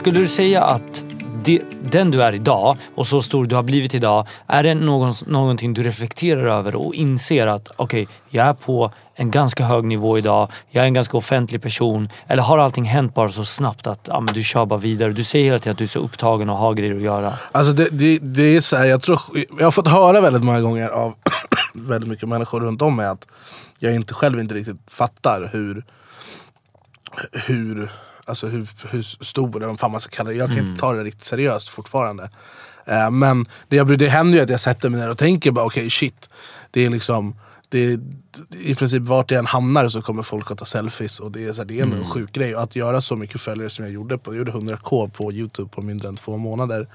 [0.01, 1.05] Skulle du säga att
[1.43, 1.61] det,
[1.91, 5.73] den du är idag och så stor du har blivit idag, är det någon, någonting
[5.73, 10.51] du reflekterar över och inser att okej, jag är på en ganska hög nivå idag,
[10.69, 12.09] jag är en ganska offentlig person.
[12.27, 15.13] Eller har allting hänt bara så snabbt att ja, men du kör bara vidare?
[15.13, 17.33] Du säger hela tiden att du är så upptagen och har grejer att göra.
[17.51, 19.19] Alltså det, det, det är så här, jag, tror,
[19.57, 21.13] jag har fått höra väldigt många gånger av
[21.73, 23.27] väldigt mycket människor runt om mig att
[23.79, 25.83] jag inte själv inte riktigt fattar hur,
[27.47, 27.91] hur,
[28.31, 30.35] alltså hur, hur stor, eller vad fan man ska kalla det.
[30.35, 32.29] Jag kan inte ta det riktigt seriöst fortfarande.
[32.85, 35.65] Eh, men det, jag, det händer ju att jag sätter mig ner och tänker bara
[35.65, 36.29] okej shit.
[36.71, 37.35] Det är liksom
[37.69, 37.99] det,
[38.51, 41.53] I princip vart jag än hamnar så kommer folk att ta selfies och det är,
[41.53, 42.55] så här, det är en sjuk grej.
[42.55, 45.69] Och att göra så mycket följare som jag gjorde, på, jag gjorde 100k på youtube
[45.69, 46.87] på mindre än två månader.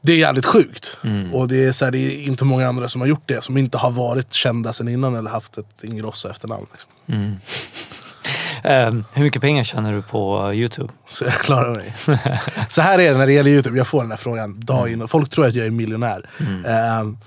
[0.00, 0.96] Det är jävligt sjukt.
[1.32, 3.56] Och det är, så här, det är inte många andra som har gjort det, som
[3.56, 6.66] inte har varit kända sen innan eller haft ett Ingrosso efternamn.
[6.72, 6.90] Liksom.
[8.66, 10.92] Eh, hur mycket pengar tjänar du på Youtube?
[11.06, 11.94] Så jag klarar mig.
[12.68, 15.02] så här är det när det gäller Youtube, jag får den här frågan dag in
[15.02, 16.28] och folk tror att jag är miljonär.
[16.66, 17.18] Ehm,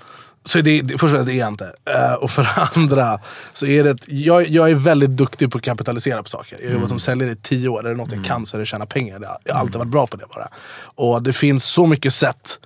[0.44, 1.72] så det, det, först och främst det är jag inte.
[1.94, 3.20] Eh, och för andra,
[3.54, 6.58] så är det, jag, jag är väldigt duktig på att kapitalisera på saker.
[6.60, 8.58] Jag har jobbat som säljare i tio år, är det något jag kan så är
[8.58, 9.38] det att tjäna pengar.
[9.44, 10.48] Jag har alltid varit bra på det bara.
[10.94, 12.58] Och det finns så mycket sätt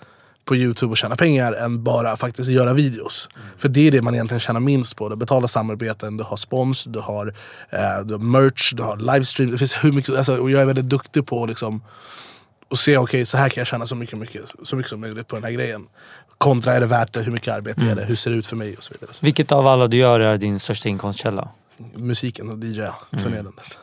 [0.45, 3.29] på youtube att tjäna pengar än bara faktiskt göra videos.
[3.57, 5.09] För det är det man egentligen tjänar minst på.
[5.09, 7.27] Du betalar samarbeten, du har spons, du har,
[7.71, 9.51] eh, du har merch, du har livestream.
[9.51, 11.83] Det finns hur mycket, alltså, och jag är väldigt duktig på liksom,
[12.71, 15.29] och se okej så här kan jag tjäna så mycket, mycket, så mycket som möjligt
[15.29, 15.87] på den här grejen.
[16.39, 18.57] Kontra är det värt det, hur mycket arbete är det, hur ser det ut för
[18.57, 19.17] mig och så vidare.
[19.21, 21.49] Vilket av alla du gör är din största inkomstkälla?
[21.95, 22.83] musiken och DJ,
[23.23, 23.79] turnerandet.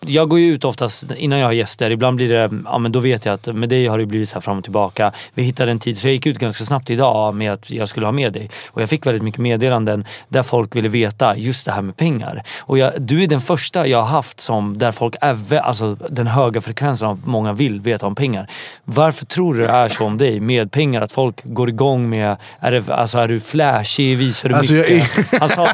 [0.00, 1.90] Jag går ju ut oftast innan jag har gäster.
[1.90, 4.34] Ibland blir det, ja men då vet jag att med dig har det blivit så
[4.34, 5.12] här fram och tillbaka.
[5.34, 8.06] Vi hittade en tid, så jag gick ut ganska snabbt idag med att jag skulle
[8.06, 8.50] ha med dig.
[8.66, 12.42] Och jag fick väldigt mycket meddelanden där folk ville veta just det här med pengar.
[12.60, 16.26] Och jag, du är den första jag har haft som, där folk är, alltså den
[16.26, 18.46] höga frekvensen av många vill veta om pengar.
[18.84, 21.02] Varför tror du det är så om dig med pengar?
[21.02, 24.18] Att folk går igång med, är, det, alltså är du flashig?
[24.18, 25.40] Visar du Alltså, jag mycket?
[25.40, 25.68] Han sa,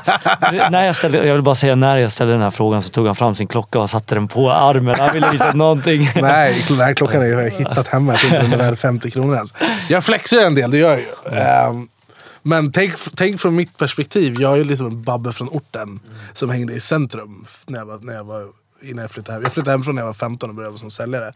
[0.71, 3.07] när jag, ställde, jag vill bara säga, när jag ställde den här frågan så tog
[3.07, 4.95] han fram sin klocka och satte den på armen.
[4.95, 6.11] Han ville visa någonting.
[6.21, 8.13] Nej, den här klockan är jag hittat hemma.
[8.13, 9.55] Jag tror inte den är värd 50 kronor ens.
[9.89, 11.39] Jag flexar ju en del, det gör jag ju.
[11.39, 11.89] Ehm,
[12.43, 14.35] men tänk, tänk från mitt perspektiv.
[14.39, 16.01] Jag är ju liksom en babbe från orten
[16.35, 18.47] som hängde i centrum när jag var, när jag var
[18.91, 19.43] innan jag flyttade hem.
[19.43, 21.33] Jag flyttade hemifrån när jag var 15 och började som säljare.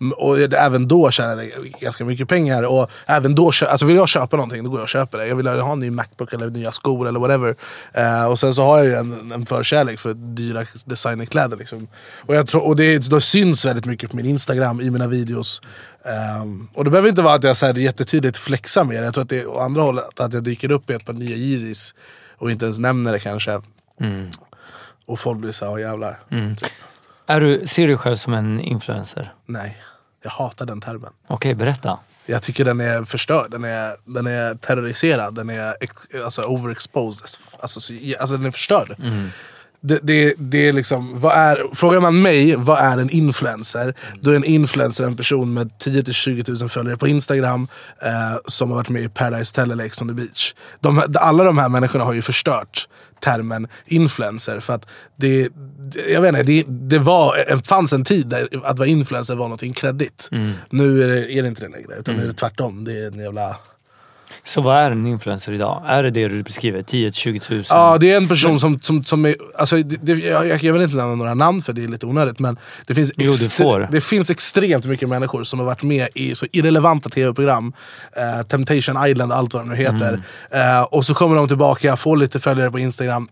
[0.00, 2.62] Mm, Och även då tjänade jag ganska mycket pengar.
[2.62, 5.26] Och även då, alltså vill jag köpa någonting, då går jag och köper det.
[5.26, 7.54] Jag vill ha en ny Macbook eller nya skor eller whatever.
[7.92, 11.56] Eh, och sen så har jag ju en, en förkärlek för dyra designerkläder.
[11.56, 11.88] Liksom.
[12.26, 15.62] Och, jag tror, och det, det syns väldigt mycket på min Instagram, i mina videos.
[16.04, 19.04] Ehm, och det behöver inte vara att jag så här jättetydligt flexar med det.
[19.04, 21.12] Jag tror att det är å andra hållet, att jag dyker upp i ett par
[21.12, 21.94] nya Yeezys
[22.38, 23.60] och inte ens nämner det kanske.
[25.06, 26.20] Och folk blir såhär, jävlar.
[27.30, 29.32] Är du, ser du dig själv som en influencer?
[29.46, 29.82] Nej,
[30.22, 31.12] jag hatar den termen.
[31.26, 31.98] Okej, berätta.
[32.26, 37.28] Jag tycker den är förstörd, den är, den är terroriserad, den är ex- alltså, overexposed.
[37.60, 38.96] Alltså, så, alltså den är förstörd.
[39.80, 43.94] Det, det, det är liksom, vad är, frågar man mig, vad är en influencer?
[44.20, 47.68] Då är en influencer en person med 10-20 000 följare på Instagram
[48.02, 50.54] eh, som har varit med i Paradise Hotel eller Ex on the beach.
[50.80, 52.88] De, alla de här människorna har ju förstört
[53.20, 54.60] termen influencer.
[54.60, 54.86] För att
[55.16, 55.48] det,
[56.08, 59.76] jag vet inte, det, det var, fanns en tid där att vara influencer var något
[59.76, 60.28] kreddigt.
[60.70, 62.84] Nu är det, är det inte det längre, utan nu är det tvärtom.
[62.84, 63.56] Det är en jävla...
[64.44, 65.82] Så vad är en influencer idag?
[65.86, 66.82] Är det det du beskriver?
[66.82, 67.64] 10-20 000?
[67.68, 69.34] Ja, det är en person som, som, som är...
[69.58, 72.38] Alltså, det, jag, jag vill inte nämna några namn för det är lite onödigt.
[72.38, 73.32] Men det finns, Jo,
[73.90, 77.72] det finns extremt mycket människor som har varit med i så irrelevanta tv-program.
[78.16, 80.22] Eh, Temptation Island, allt vad de nu heter.
[80.50, 83.28] Eh, och så kommer de tillbaka, får lite följare på Instagram.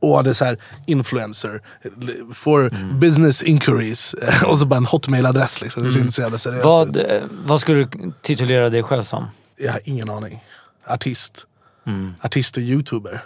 [0.00, 1.62] Och det är så här, influencer,
[2.34, 2.70] for
[3.00, 4.14] business inquiries.
[4.14, 5.60] Eh, och så bara en hotmail-adress.
[5.62, 5.82] Liksom.
[5.84, 7.10] Det ser inte så jävla seriöst Vad, ut.
[7.10, 9.26] eh, vad skulle du titulera dig själv som?
[9.60, 10.44] Jag har ingen aning.
[10.86, 11.46] Artist.
[12.22, 13.24] Artist och youtuber.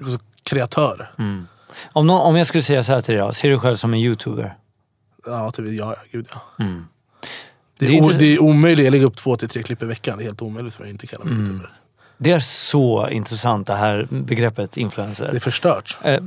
[0.00, 1.10] Alltså, kreatör.
[1.92, 3.76] Om, någon, om jag skulle säga så här till dig då, ser du dig själv
[3.76, 4.54] som en youtuber?
[5.26, 6.42] Ja, typ, ja, gud ja.
[6.58, 6.84] Det, Mm.
[7.78, 9.82] Det är är o- inte- det är omöjligt, jag lägger upp två till tre klipp
[9.82, 10.18] i veckan.
[10.18, 11.44] Det är helt omöjligt för mig att inte kalla mig Mm.
[11.46, 11.72] youtuber.
[12.18, 15.28] Det är så intressant det här begreppet influencer.
[15.30, 15.98] Det är förstört.
[16.02, 16.20] Eh,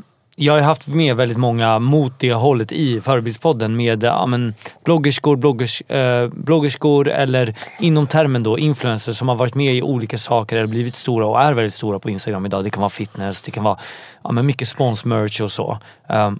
[0.44, 4.54] jag har ju haft med väldigt många mot det hållet i Förebildspodden med ja, men,
[4.84, 10.18] bloggerskor, bloggers, eh, bloggerskor eller inom termen då influencers som har varit med i olika
[10.18, 12.64] saker eller blivit stora och är väldigt stora på Instagram idag.
[12.64, 13.78] Det kan vara fitness, det kan vara
[14.24, 15.78] ja, men mycket sponsmerch och så.
[16.10, 16.40] Um,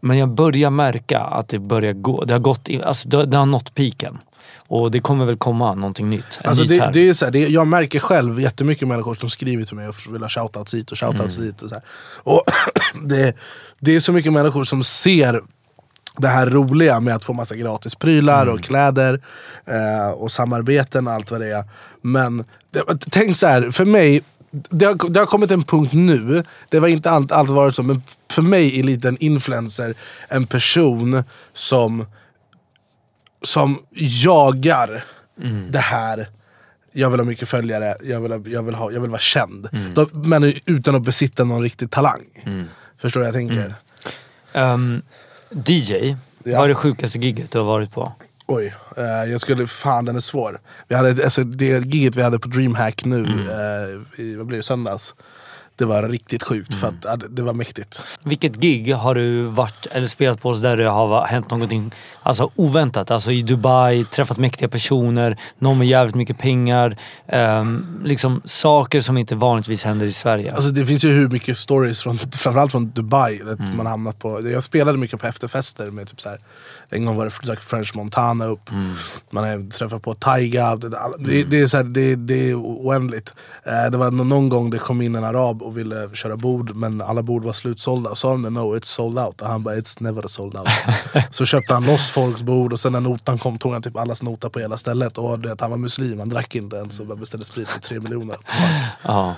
[0.00, 3.46] men jag börjar märka att det börjar gå, det har gått, alltså det, det har
[3.46, 4.18] nått piken.
[4.68, 6.24] Och det kommer väl komma någonting nytt.
[6.44, 9.76] Alltså det, det är så här, det, jag märker själv jättemycket människor som skriver till
[9.76, 11.48] mig och vill ha shoutouts hit och shoutouts Mm.
[11.50, 11.62] dit.
[11.62, 11.84] Och så här.
[12.22, 12.42] Och
[13.08, 13.36] det,
[13.80, 15.42] det är så mycket människor som ser
[16.18, 18.54] det här roliga med att få massa gratis prylar Mm.
[18.54, 19.20] och kläder
[19.66, 21.64] eh, och samarbeten och allt vad det är.
[22.02, 26.44] Men det, tänk så här, för mig, det har, det har kommit en punkt nu,
[26.68, 29.94] det var inte allt, allt varit så, men för mig är lite en influencer
[30.28, 32.06] en person som
[33.44, 35.04] som jagar
[35.70, 36.28] det här.
[36.92, 39.68] Jag vill ha mycket följare, jag vill, ha, jag vill, ha, jag vill vara känd.
[39.94, 42.22] De, men utan att besitta någon riktig talang.
[43.00, 43.74] Förstår du vad jag tänker?
[44.52, 45.02] Ehm,
[45.66, 46.56] DJ, Ja.
[46.56, 48.12] vad är det sjukaste gigget du har varit på?
[48.46, 50.60] Oj, eh, jag skulle, fan den är svår.
[50.88, 54.62] Vi hade, alltså, det giget vi hade på DreamHack nu, eh, i, vad blir det,
[54.62, 55.14] söndags.
[55.76, 58.02] Det var riktigt sjukt för att ja, det- var mäktigt.
[58.24, 63.10] Vilket gig har du varit eller spelat på där det har hänt någonting alltså, oväntat?
[63.10, 66.96] Alltså i Dubai, träffat mäktiga personer, någon med jävligt mycket pengar.
[67.28, 70.54] ehm, liksom saker som inte vanligtvis händer i Sverige.
[70.54, 74.48] Alltså det finns ju hur mycket stories, från, framförallt från Dubai, att man hamnat på.
[74.48, 76.38] Jag spelade mycket på efterfester med typ så här.
[76.90, 78.70] En gång var det French Montana upp,
[79.30, 80.76] man har träffat på Taiga.
[80.76, 83.32] Det, det, det, är, så här, det, det är oändligt.
[83.66, 86.76] Eh, det var nå- någon gång det kom in en arab och ville köra bord
[86.76, 88.14] men alla bord var slutsålda.
[88.14, 89.40] Sa de no it's sold out.
[89.40, 90.68] Och han bara it's never sold out.
[91.30, 94.22] så köpte han loss folks bord och sen när notan kom tog han typ allas
[94.22, 95.18] nota på hela stället.
[95.18, 98.00] Och du vet, han var muslim, han drack inte ens och beställde sprit för tre
[98.00, 98.36] miljoner.
[99.02, 99.34] Ja.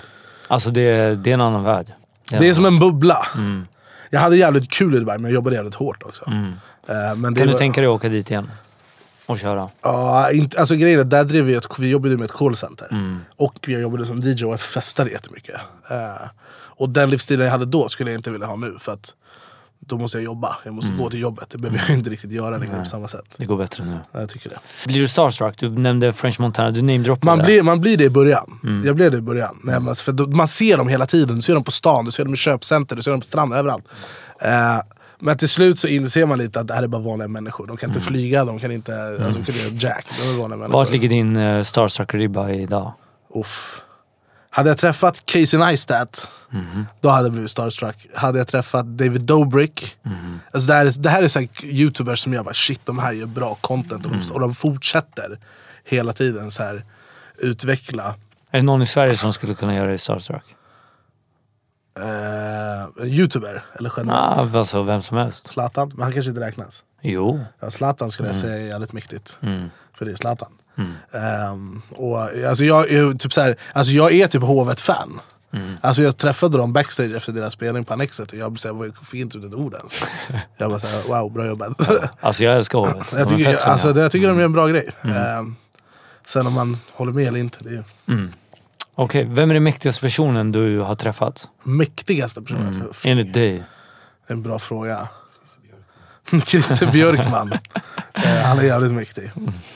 [0.47, 1.87] Alltså det, det är en annan värld.
[2.29, 3.27] Det är som en bubbla.
[3.35, 3.67] Mm.
[4.09, 6.25] Jag hade jävligt kul i Dubai men jag jobbade jävligt hårt också.
[6.87, 8.51] Eh, men det Kan du var, tänka dig att åka dit igen?
[9.25, 9.69] Och köra?
[9.81, 12.87] Ja, inte, alltså grejen är, där drev vi ett, vi jobbade med ett callcenter.
[12.91, 13.19] Mm.
[13.35, 15.55] Och jag jobbade som DJ och festade jättemycket.
[15.89, 18.77] Eh, och den livsstilen jag hade då skulle jag inte vilja ha nu.
[18.79, 19.13] För att
[19.87, 20.57] då måste jag jobba.
[20.63, 21.49] Jag måste gå till jobbet.
[21.49, 23.25] Det behöver jag inte riktigt göra längre på samma sätt.
[23.37, 23.99] Det går bättre nu.
[24.11, 24.57] Ja, Jag tycker det.
[24.85, 25.59] Blir du starstruck?
[25.59, 27.25] Du nämnde French Montana, du namedroppade.
[27.37, 28.59] Man blir, man blir det i början.
[28.85, 29.59] Jag blev det i början.
[29.63, 31.35] Nej, men, för då, man ser dem hela tiden.
[31.35, 33.59] Du ser dem på stan, du ser dem i köpcenter, du ser dem på stranden,
[33.59, 33.85] överallt.
[34.41, 34.79] Eh,
[35.19, 37.67] men till slut så inser man lite att det här är bara vanliga människor.
[37.67, 40.07] De kan inte flyga, de kan inte alltså, de kan inte jack.
[40.21, 40.77] De är vanliga människor.
[40.77, 42.93] Vart ligger din uh, starstruck-ribba idag?
[43.35, 43.81] Uff.
[44.55, 46.27] Hade jag träffat Casey Neistat,
[47.01, 48.07] då hade jag blivit starstruck.
[48.13, 49.97] Hade jag träffat David Dobrik,
[50.51, 52.99] alltså det här är, det här är så här youtubers som jag bara shit de
[52.99, 55.39] här gör bra content och de, och de fortsätter
[55.83, 56.85] hela tiden så här
[57.37, 58.15] utveckla.
[58.51, 60.55] Är det någon i Sverige som skulle kunna göra dig starstruck?
[61.99, 64.37] Eh, youtuber, eller generellt.
[64.37, 65.47] Ah, alltså vem som helst.
[65.47, 66.83] Zlatan, men han kanske inte räknas.
[67.07, 67.39] Jo.
[67.59, 69.37] Ja, Zlatan skulle jag säga är jävligt mäktigt.
[69.97, 70.51] För det är Zlatan.
[71.11, 75.19] Ehm, och, alltså, jag, är typ så här, alltså, jag är typ Hovet-fan.
[75.81, 79.37] Alltså, jag träffade dem backstage efter deras spelning på Annexet och jag såhär, fick inte
[79.37, 79.93] ut ett ord ens.
[80.57, 81.89] jag bara såhär, wow bra jobbat.
[82.19, 83.05] Alltså jag älskar hovet.
[83.11, 83.57] Jag, tycker, tunga.
[83.57, 84.89] alltså, det, jag tycker de gör en bra grej.
[85.03, 85.55] Ehm,
[86.27, 87.83] sen om man håller med eller inte, det är
[88.97, 91.47] Okej, vem är den mäktigaste personen du har träffat?
[91.63, 93.05] mäktigaste personen jag träffat.
[93.05, 93.63] Enligt dig?
[94.27, 95.07] En bra fråga.
[96.45, 97.51] Christer Björkman.
[98.13, 99.31] Eh, han är jävligt mäktig.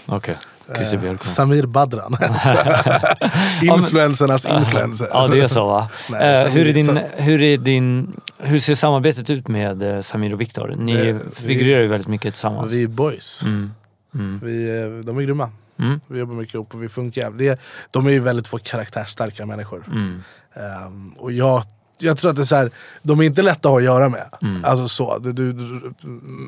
[0.05, 0.37] Okej,
[0.75, 1.33] Christer Eh, Björkman.
[1.33, 2.17] Samir Badran.
[3.61, 5.07] Influencernas influencer.
[5.11, 5.89] Ja det är så va?
[6.09, 9.83] Nej, Eh, Samir- hur, är din, Sam- hur, är din, hur ser samarbetet ut med
[9.95, 10.75] eh, Samir och Viktor?
[10.77, 12.71] Ni vi- figurerar ju väldigt mycket tillsammans.
[12.71, 13.43] Vi är boys.
[13.45, 13.71] Mm.
[14.15, 14.39] Mm.
[14.43, 15.51] Vi, eh, de är grymma.
[15.79, 15.99] Mm.
[16.07, 17.31] Vi jobbar mycket ihop och vi funkar.
[17.31, 17.59] Det,
[17.91, 19.83] de är ju väldigt två karaktärsstarka människor.
[19.87, 20.21] Mm.
[20.55, 21.63] Ehm, och jag,
[21.99, 24.09] jag tror att det är så här, de är inte lätta att ha att göra
[24.09, 24.25] med.
[24.41, 24.65] Mm.
[24.65, 25.53] Alltså så, du, du,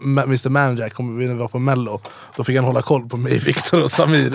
[0.04, 2.02] Mr Manager, kom, när vi var på mello,
[2.38, 4.30] då fick han hålla koll på mig, Viktor och Samir.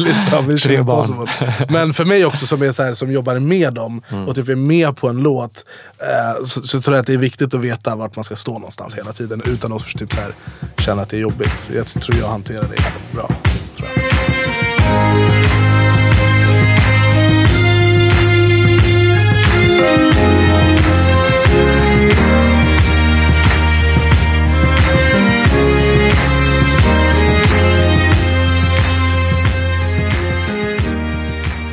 [0.00, 1.28] lite av Tre barn.
[1.68, 4.28] Men för mig också som, är så här, som jobbar med dem Mm.
[4.28, 5.64] och typ är med på en låt,
[5.98, 8.52] eh, så, så tror jag att det är viktigt att veta vart man ska stå
[8.52, 10.32] någonstans hela tiden utan att typ så här,
[10.78, 11.70] känna att det är jobbigt.
[11.74, 13.28] Jag tror jag hanterar det bra.
[13.76, 15.47] Tror jag.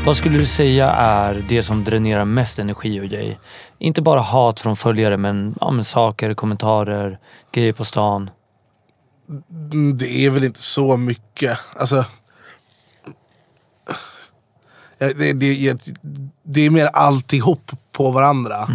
[0.06, 3.40] Vad skulle du säga är det som dränerar mest energi ur dig?
[3.80, 7.20] Inte bara hat från följare men, ja, men saker, kommentarer,
[7.52, 8.30] grejer på stan.
[9.74, 11.60] Mm, Det är väl inte så mycket.
[11.78, 12.06] Alltså,
[14.98, 15.78] det, det,
[16.44, 18.70] det är mer alltihop på varandra.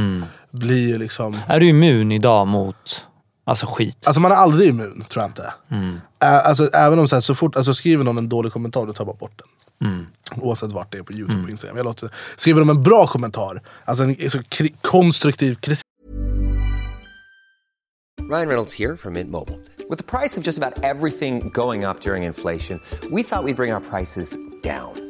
[0.51, 1.39] Blir ju liksom...
[1.47, 3.07] Är du immun idag mot
[3.45, 4.07] alltså skit?
[4.07, 5.53] Alltså man är aldrig immun, tror jag inte.
[6.25, 8.93] Ä- Alltså, även om så, här, så fort, alltså, skriver någon en dålig kommentar, då
[8.93, 9.47] tar jag bara bort den.
[10.37, 11.77] Oavsett vart det är på youtube och instagram.
[11.77, 15.85] Jag låter, skriver de en bra kommentar, alltså en så kri- konstruktiv kritik.
[18.31, 19.59] Ryan Reynolds here from Mint Mobile.
[19.89, 23.73] With the price of just about everything going up during inflation, we thought we'd bring
[23.73, 25.10] our prices down.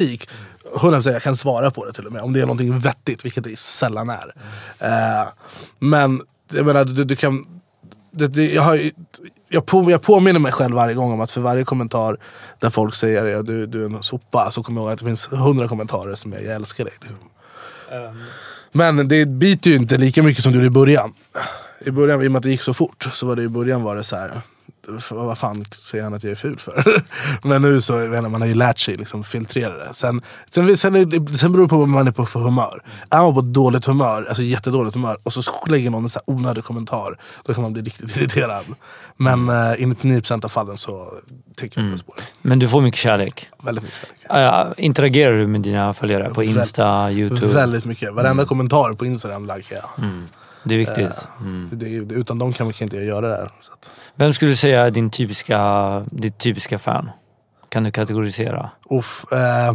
[0.00, 2.22] 100% jag kan svara på det till och med.
[2.22, 4.34] Om det är någonting vettigt, vilket det sällan är.
[4.78, 5.28] Eh,
[5.78, 6.20] men
[6.52, 7.44] jag menar, du, du kan...
[8.10, 8.80] Det, det, jag, har,
[9.48, 12.16] jag, på, jag påminner mig själv varje gång om att för varje kommentar
[12.60, 15.04] där folk säger ja, du, du är en sopa, så kommer jag ihåg att det
[15.04, 16.94] finns hundra kommentarer som jag, jag älskar dig.
[17.00, 17.18] Liksom.
[18.72, 21.12] Men det biter ju inte lika mycket som det gjorde i början.
[21.80, 23.82] I början, i och med att det gick så fort, så var det i början
[23.82, 24.40] var det så här.
[25.10, 27.02] Vad fan säger han att jag är ful för?
[27.48, 29.94] Men nu så, inte, man har ju lärt sig liksom filtrera det.
[29.94, 32.82] Sen, sen, sen, är sen beror det på vad man är på för humör.
[33.10, 36.34] Är man på dåligt humör, alltså jättedåligt humör, och så lägger någon en så här
[36.34, 38.64] onödig kommentar, då kan man bli riktigt irriterad.
[39.16, 41.08] Men eh, i 99% av fallen så
[41.56, 42.22] tänker jag inte ens på det.
[42.42, 43.46] Men du får mycket kärlek.
[43.62, 44.66] Väldigt mycket kärlek.
[44.66, 47.52] Uh, interagerar du med dina följare på Insta, Youtube?
[47.52, 48.14] Väldigt mycket.
[48.14, 50.04] Varenda kommentar på Instagram likar jag.
[50.64, 51.26] Det är viktigt.
[51.72, 53.48] Det, det, utan dem kan, kan inte göra det här.
[54.14, 57.10] Vem skulle du säga är din typiska, ditt typiska fan?
[57.68, 58.70] Kan du kategorisera?
[58.90, 59.72] uff, eh,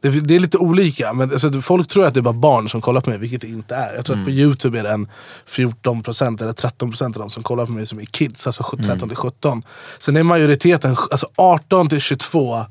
[0.00, 2.80] det, det är lite olika, men alltså, folk tror att det är bara barn som
[2.80, 3.94] kollar på mig, vilket det inte är.
[3.94, 5.08] Jag tror att på youtube är det en
[5.48, 9.16] 14% eller 13% av de som kollar på mig som är kids, alltså 13 till
[9.16, 9.62] 17.
[9.98, 12.64] Sen är majoriteten alltså 18 till 22 eh,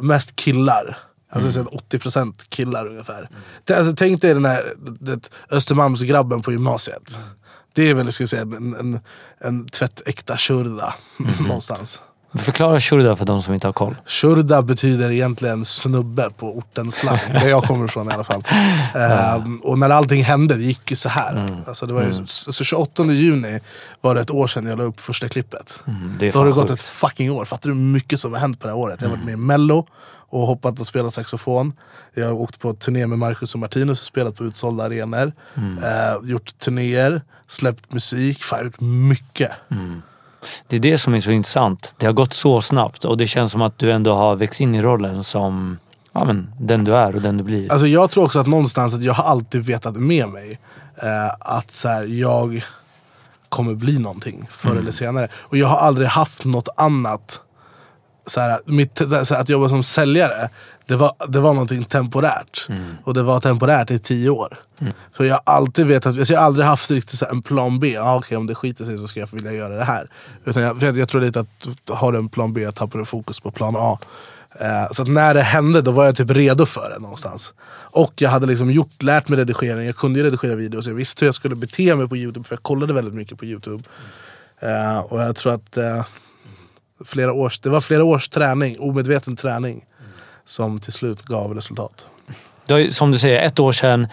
[0.00, 0.98] mest killar.
[1.30, 3.28] Alltså så 80% killar ungefär.
[3.70, 7.18] Alltså, tänk dig den här det, Östermalmsgrabben på gymnasiet.
[7.74, 9.00] Det är väl jag säga, en, en,
[9.38, 10.94] en tvättäkta shurda
[11.40, 12.00] någonstans.
[12.34, 13.96] Förklara shurda för de som inte har koll.
[14.06, 18.42] Shurda betyder egentligen snubbe på ortens slang, där jag kommer ifrån i alla fall.
[18.94, 21.46] Ehm, och när allting hände, det gick ju så här.
[21.66, 23.60] Alltså, det var ju, så 28 juni
[24.00, 25.80] var det ett år sedan jag la upp första klippet.
[26.18, 26.80] det är Då har det gått sjukt.
[26.80, 27.44] ett fucking år.
[27.44, 29.00] Fattar du hur mycket som har hänt på det här året?
[29.00, 29.86] Jag har varit med i mello
[30.30, 31.72] och hoppat och spelat saxofon.
[32.14, 35.32] Jag har åkt på turné med Marcus och Martinus och spelat på utsålda arenor.
[35.56, 39.50] Eh, gjort turnéer, släppt musik, fan jag har gjort mycket.
[40.66, 41.94] Det är det som är så intressant.
[41.98, 44.74] Det har gått så snabbt och det känns som att du ändå har växt in
[44.74, 45.78] i rollen som
[46.12, 47.72] ja, men, den du är och den du blir.
[47.72, 50.58] Alltså jag tror också att någonstans att jag har alltid vetat med mig
[51.02, 52.64] eh, att så här, jag
[53.48, 55.28] kommer bli någonting förr eller senare.
[55.34, 57.40] Och jag har aldrig haft något annat.
[58.28, 60.50] Så här, mitt, så här, att jobba som säljare,
[60.86, 62.66] det var, det var någonting temporärt.
[63.04, 64.58] Och det var temporärt i tio år.
[65.16, 67.96] Så jag har alltid vetat, alltså jag har aldrig haft riktigt så en plan B.
[67.98, 70.10] Ah, Okej om det skiter sig så ska jag vilja göra det här.
[70.44, 71.48] Utan jag, jag, jag tror lite att
[71.88, 73.98] har du en plan B tappar du fokus på plan A.
[74.60, 77.52] Eh, så när det hände då var jag typ redo för det någonstans.
[77.70, 81.24] Och jag hade liksom gjort, lärt mig redigering, jag kunde ju redigera videos, jag visste
[81.24, 83.82] hur jag skulle bete mig på youtube för jag kollade väldigt mycket på youtube.
[84.60, 86.04] Eh, och jag tror att eh,
[87.04, 89.84] flera års, det var flera års träning, omedveten träning,
[90.44, 92.06] som till slut gav resultat.
[92.68, 94.08] Ju, som du säger, ett år sedan.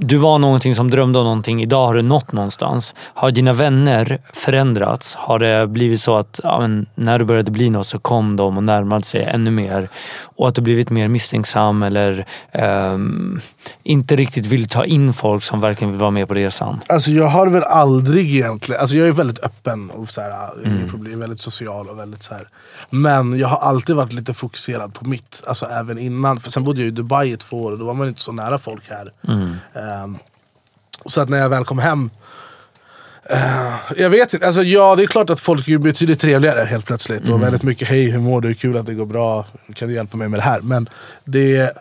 [0.00, 1.62] Du var någonting som drömde om någonting.
[1.62, 2.94] Idag har du nått någonstans.
[2.98, 5.14] Har dina vänner förändrats?
[5.14, 8.56] Har det blivit så att ja, men, när du började bli något så kom de
[8.56, 9.88] och närmade sig ännu mer?
[10.22, 13.40] Och att du blivit mer misstänksam eller ehm,
[13.82, 16.80] inte riktigt vill ta in folk som verkligen vill vara med på resan?
[16.88, 20.32] Alltså jag har väl aldrig egentligen, alltså jag är väldigt öppen och så här,
[20.64, 22.48] inga problem, väldigt social och väldigt så här.
[22.90, 26.40] Men jag har alltid varit lite fokuserad på mitt, alltså även innan.
[26.40, 28.32] För sen bodde jag i Dubai i två år och då var man inte så
[28.32, 29.12] nära folk här.
[29.28, 29.56] Ehm,
[31.06, 32.10] så att när jag väl kom hem
[33.30, 36.86] eh, jag vet inte, alltså ja det är klart att folk är betydligt trevligare helt
[36.86, 37.28] plötsligt.
[37.28, 40.16] Och väldigt mycket hej hur mår du, kul att det går bra, kan du hjälpa
[40.16, 40.60] mig med det här?
[40.60, 40.88] Men
[41.24, 41.72] det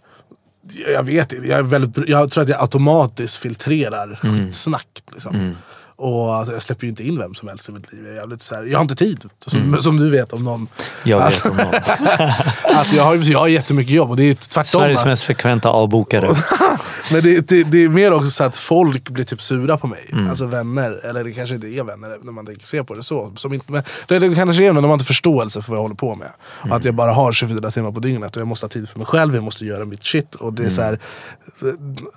[0.94, 5.04] jag vet inte, jag, är väldigt, jag tror att jag automatiskt filtrerar skitsnack.
[5.14, 5.56] Liksom.
[6.00, 8.02] Och alltså, jag släpper ju inte in vem som helst i mitt liv.
[8.06, 10.68] Jag, är jävligt så här, jag har inte tid, som, som du vet om någon.
[11.04, 11.74] Jag vet om någon.
[12.64, 14.82] Att jag, har, jag har jättemycket jobb och det är tvärtom.
[14.82, 16.30] Sveriges mest frekventa avbokare.
[17.12, 20.10] Men det, det, det är mer också så att folk blir typ sura på mig.
[20.12, 20.30] Mm.
[20.30, 23.34] Alltså vänner, eller det kanske inte är vänner när man tänker se på det så.
[23.36, 25.96] Som inte, men, det, kanske är när man inte har förståelse för vad jag håller
[25.96, 26.30] på med.
[26.64, 26.78] Mm.
[26.78, 29.06] Att jag bara har 24 timmar på dygnet och jag måste ha tid för mig
[29.06, 30.36] själv, jag måste göra mitt shit.
[30.36, 31.00] Och det är så här,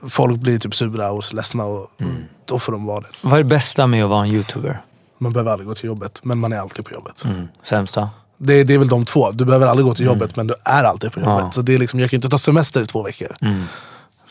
[0.08, 2.16] folk blir typ sura och ledsna och Mm.
[2.44, 3.08] Då får de vara det.
[3.22, 4.82] Vad är det bästa med att vara en youtuber?
[5.18, 7.24] Man behöver aldrig gå till jobbet, men man är alltid på jobbet.
[7.24, 7.48] Mm.
[7.62, 8.10] Sämsta?
[8.36, 9.30] Det, det är väl de två.
[9.30, 11.32] Du behöver aldrig gå till jobbet, men du är alltid på jobbet.
[11.32, 11.44] Mm.
[11.44, 11.52] Ja.
[11.52, 13.36] Så det är liksom, jag kan inte ta semester i två veckor.
[13.40, 13.64] Mm.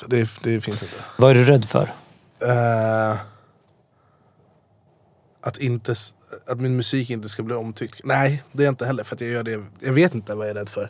[0.08, 0.96] Det, det finns inte.
[1.18, 1.82] Vad är du rädd för?
[2.42, 3.20] Eh,
[5.42, 5.96] att, inte,
[6.48, 8.02] att min musik inte ska bli omtyckt.
[8.04, 9.04] Nej, det är jag inte heller.
[9.04, 10.90] För jag, gör det, jag vet inte vad jag är rädd för.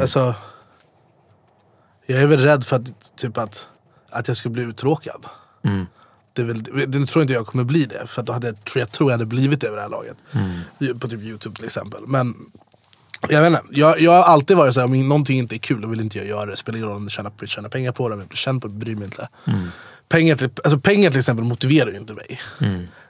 [0.00, 0.34] Alltså,
[2.06, 3.66] jag är väl rädd för att, typ att,
[4.10, 5.24] att jag ska bli uttråkad.
[5.62, 5.86] Mm.
[6.32, 8.06] Det, väl, det, tror inte jag kommer bli det.
[8.06, 10.16] För då hade jag, tror jag tror jag hade blivit det över det här laget.
[11.00, 12.00] På typ youtube till exempel.
[12.06, 12.34] Men
[13.28, 15.88] jag vet inte, jag, jag har alltid varit såhär, om någonting inte är kul då
[15.88, 16.56] vill inte jag göra det.
[16.56, 18.68] Spelar ingen roll om jag tjänar, tjänar pengar på det, om jag blir känd på
[18.68, 19.28] det, bryr mig inte.
[20.08, 22.40] Pengar, till, alltså pengar till exempel motiverar ju inte mig.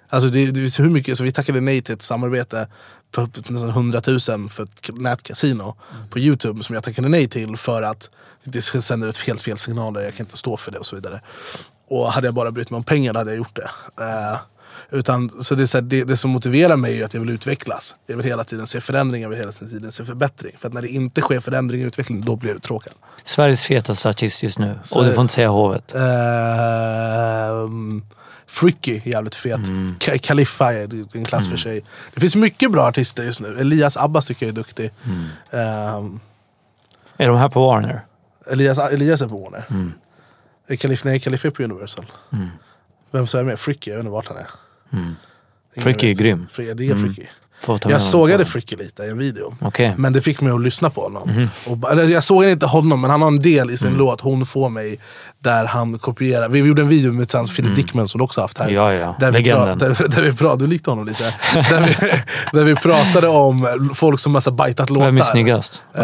[0.08, 2.68] Alltså det, det, hur mycket, så vi tackade nej till ett samarbete
[3.10, 5.76] på nästan 100 000 för ett nätkasino
[6.10, 8.08] på youtube som jag tackade nej till för att
[8.44, 11.20] det sänder ut helt fel signaler, jag kan inte stå för det och så vidare.
[11.90, 13.70] Och hade jag bara brytt mig om pengar hade jag gjort det.
[14.04, 14.38] Eh,
[14.90, 17.30] utan, så det, är så här, det, det som motiverar mig är att jag vill
[17.30, 17.94] utvecklas.
[18.06, 20.56] Jag vill hela tiden se förändring, jag vill hela tiden se förbättring.
[20.58, 22.92] För att när det inte sker förändring och utveckling, då blir jag uttråkad.
[23.24, 24.78] Sveriges fetaste artist just nu.
[24.84, 25.94] Så och du är får inte säga hovet.
[25.94, 28.02] Ehm,
[28.46, 29.56] Freaky, jävligt fet.
[29.56, 29.94] Mm.
[29.98, 31.84] Ka- Kaliffa är en klass för sig.
[32.14, 33.56] Det finns mycket bra artister just nu.
[33.60, 34.90] Elias Abbas tycker jag är duktig.
[35.04, 35.24] Mm.
[35.50, 36.20] Ehm,
[37.16, 38.04] Är de här på Warner?
[38.50, 39.66] Elias, Elias är på Warner.
[39.70, 39.92] Mm.
[40.76, 42.06] Kalif, nej, Kaliffa är på Universal.
[43.10, 43.58] Vem som är med?
[43.58, 44.50] Freaky, jag vet inte vart han är.
[44.92, 45.16] Ingen
[45.74, 46.46] Freaky är grym.
[46.58, 47.28] Ja, det är ta med
[47.88, 49.54] Jag sågade Freaky lite i en video.
[49.60, 49.94] Okej.
[49.96, 51.48] Men det fick mig att lyssna på honom.
[51.66, 54.20] Och, ba- eller, jag såg inte honom, men han har en del i sin låt,
[54.20, 54.98] Hon får mig,
[55.38, 56.48] där han kopierar.
[56.48, 58.68] Vi gjorde en video med hans Philip Dickman som du också haft här.
[58.70, 59.16] Ja, ja.
[59.20, 59.78] Där vi, pra, Legenden.
[60.10, 61.34] där, vi pratade, du likte honom lite.
[61.54, 61.94] där, vi,
[62.58, 65.06] där vi pratade om folk som har bajtat låtar.
[65.06, 65.82] Vem är snyggast?
[65.94, 66.02] Eh,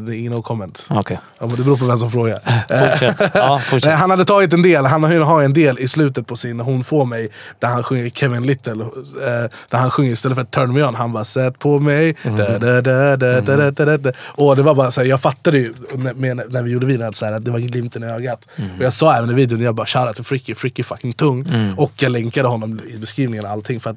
[0.00, 0.84] det är ingen no comment.
[0.88, 1.20] Okej.
[1.40, 2.38] Ja, men det beror på vem som frågar.
[2.98, 3.30] Fortsätt.
[3.34, 3.98] Ja, Nej, fortsätt.
[3.98, 6.84] han hade tagit en del, han har har en del i slutet på sin Hon
[6.84, 7.28] får mig,
[7.58, 8.72] där han sjunger Kevin Little.
[8.82, 12.16] Eh, där han sjunger istället för Turn Me On, han bara Sätt på mig.
[12.22, 14.12] Da, da, da, da, da, da, da, da.
[14.20, 17.16] Och det var bara så här, jag fattade ju när, när vi gjorde videon att,
[17.16, 18.48] så här, att det var glimten i ögat.
[18.78, 21.74] Och jag sa även i videon, jag bara shoutout till Fricky, Fricky fucking tung.
[21.76, 23.80] Och jag länkade honom i beskrivningen och allting.
[23.80, 23.96] För att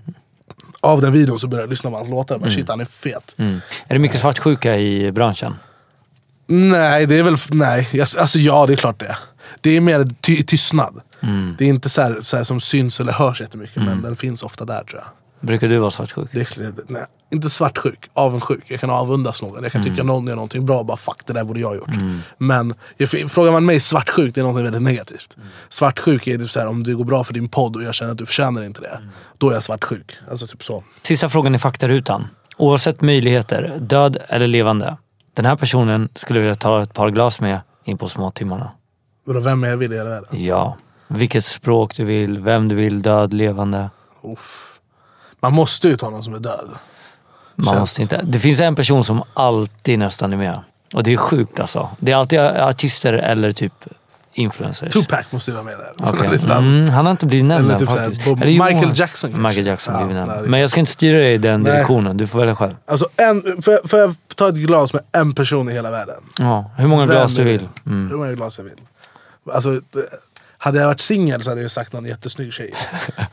[0.79, 2.85] av den videon så började jag lyssna på hans låtar och bara shit han är
[2.85, 3.35] fet.
[3.37, 3.61] Mm.
[3.87, 5.55] Är det mycket svartsjuka i branschen?
[6.47, 7.37] Nej, det är väl...
[7.49, 7.87] Nej,
[8.17, 9.17] alltså ja det är klart det.
[9.61, 11.01] Det är mer ty, tystnad.
[11.57, 14.43] Det är inte så, här, så här som syns eller hörs jättemycket, men den finns
[14.43, 15.07] ofta där tror jag.
[15.41, 16.29] Brukar du vara svartsjuk?
[16.31, 18.63] Det är, nej, inte svartsjuk, avundsjuk.
[18.67, 19.63] Jag kan avundas någon.
[19.63, 21.75] Jag kan tycka någon gör någonting bra och bara fuck det där borde jag ha
[21.75, 21.95] gjort.
[22.37, 25.37] Men jag, frågar man mig svartsjuk, det är något väldigt negativt.
[25.69, 28.11] Svartsjuk är typ så här, om det går bra för din podd och jag känner
[28.11, 28.99] att du förtjänar inte det.
[29.37, 30.17] Då är jag svartsjuk.
[30.29, 30.83] Alltså typ så.
[31.01, 32.27] Sista frågan i faktarutan.
[32.57, 34.97] Oavsett möjligheter, död eller levande.
[35.33, 38.71] Den här personen skulle vilja ta ett par glas med in på småtimmarna.
[39.25, 40.43] Vadå, vem är jag vill i hela världen?
[40.43, 40.77] Ja.
[41.07, 43.89] Vilket språk du vill, vem du vill, död, levande.
[44.23, 44.70] Uff.
[45.41, 46.69] Man måste ju ta någon som är död.
[47.55, 48.21] Man måste inte.
[48.23, 50.59] Det finns en person som alltid nästan är med.
[50.93, 51.89] Och det är sjukt alltså.
[51.99, 53.73] Det är alltid artister eller typ
[54.33, 54.93] influencers.
[54.93, 56.29] Tupac måste ju vara med där.
[56.31, 56.57] listan.
[56.67, 58.27] Mm, han har inte blivit nämnd typ såhär, faktiskt.
[58.27, 59.47] Jo, Michael Jackson kanske.
[59.47, 60.49] Michael Jackson Ja, blivit nämnd.
[60.49, 61.71] Men jag ska inte styra dig i den Nej.
[61.71, 62.17] direktionen.
[62.17, 62.75] Du får välja själv.
[62.85, 66.23] Alltså en, får, jag, får jag ta ett glas med en person i hela världen?
[66.37, 67.67] Ja, hur många Vem glas du vill.
[67.85, 68.09] Mm.
[68.09, 68.73] Hur många glas jag vill.
[69.53, 69.81] Alltså,
[70.63, 72.73] hade jag varit singel så hade jag sagt någon jättesnygg tjej.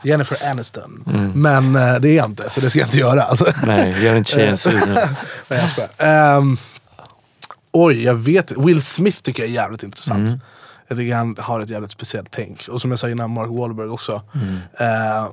[0.03, 1.03] Jennifer Aniston.
[1.35, 3.23] Men eh, det är jag inte, så det ska jag inte göra.
[3.23, 3.45] Alltså.
[3.45, 3.59] Mm.
[3.65, 4.93] Nej, gör inte tjejen nu.
[5.47, 5.89] Nej, jag skojar.
[5.97, 6.57] Ehm,
[7.71, 10.27] oj, jag vet Will Smith tycker jag är jävligt intressant.
[10.27, 10.39] Mm.
[10.87, 12.67] Jag tycker han har ett jävligt speciellt tänk.
[12.67, 14.21] Och som jag sa innan, Mark Wahlberg också.
[14.33, 14.57] Mm.
[14.77, 15.31] Ehm,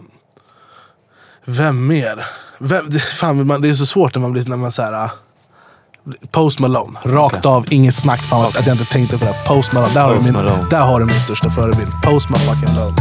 [1.45, 2.27] vem mer?
[2.59, 5.11] Vem, det, fan, det är så svårt när man blir när man så här.
[6.31, 8.21] Post Malone, rakt av, inget snack.
[8.23, 9.35] Fan att- att jag inte tänkte på det.
[9.47, 10.67] Post Malone, där, har, Post du min, Malone.
[10.71, 11.93] där har du min största förebild.
[12.03, 12.93] Post Malone.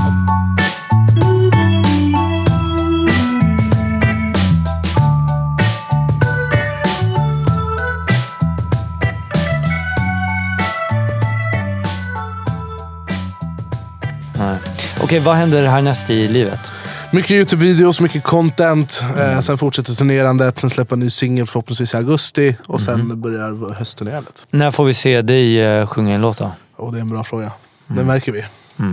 [15.02, 16.60] Okej, vad händer härnäst i livet?
[17.16, 19.02] Mycket Youtube-videos, mycket content.
[19.04, 19.20] Mm.
[19.32, 22.58] Eh, sen fortsätter turnerandet, sen släppa en ny singel förhoppningsvis i augusti.
[22.68, 23.22] Och sen Mm.
[23.22, 24.48] börjar höstturnerandet.
[24.52, 26.52] När får vi se dig eh, sjunga en låt då?
[26.76, 27.44] Och det är en bra fråga.
[27.44, 27.98] Mm.
[27.98, 28.46] Det märker vi.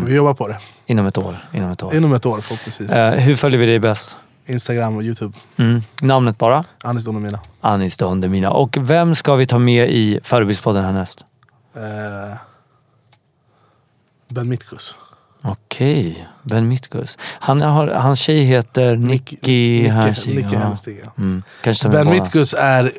[0.06, 0.58] Vi jobbar på det.
[0.86, 1.36] Inom ett år?
[1.52, 1.94] Inom ett år.
[1.94, 2.90] Inom ett år förhoppningsvis.
[2.90, 4.16] Eh, hur följer vi dig bäst?
[4.46, 5.38] Instagram och Youtube.
[5.56, 5.82] Mm.
[6.00, 6.64] Namnet bara?
[6.84, 7.36] Anis Don.
[7.60, 8.44] Anis Don.
[8.44, 11.24] Och vem ska vi ta med i Förebildspodden härnäst?
[11.76, 12.36] Eh,
[14.28, 14.96] ben Mitkus.
[15.44, 17.16] Okej, Ben Mitkus.
[17.40, 19.36] Han har, hans tjej heter Nicky.
[19.36, 20.58] Nicke ja.
[20.58, 21.10] Hennestig, ja.
[21.18, 21.42] Mm.
[21.62, 22.10] Kanske Ben båda.
[22.10, 22.92] Mitkus är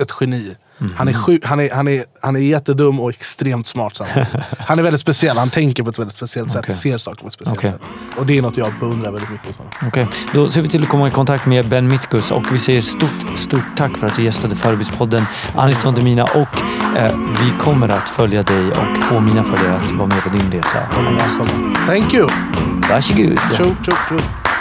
[0.00, 0.56] ett geni.
[0.96, 4.28] Han, är sjuk, han, är, han, är, han är jättedum och extremt smart samtidigt.
[4.58, 6.74] Han är väldigt speciell, han tänker på ett väldigt speciellt sätt, Okej.
[6.74, 7.70] ser saker på ett speciellt Okej.
[7.70, 7.80] sätt.
[8.16, 9.72] Och det är något jag beundrar väldigt mycket hos honom.
[9.86, 12.80] Okej, då ser vi till att komma i kontakt med Ben Mitkus och vi säger
[12.80, 16.58] stort, stort tack för att du gästade Förebildspodden Anis Don Demina och
[16.96, 20.52] eh, vi kommer att följa dig och få mina följare att vara med på din
[20.52, 20.78] resa.
[21.86, 22.28] Thank you!
[22.90, 23.38] Varsågod!
[23.56, 24.20] Tjo, tjo, tjo.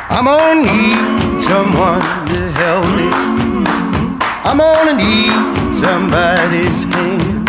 [0.09, 4.02] I'm gonna need someone to help me.
[4.45, 7.47] I'm gonna need somebody's hand.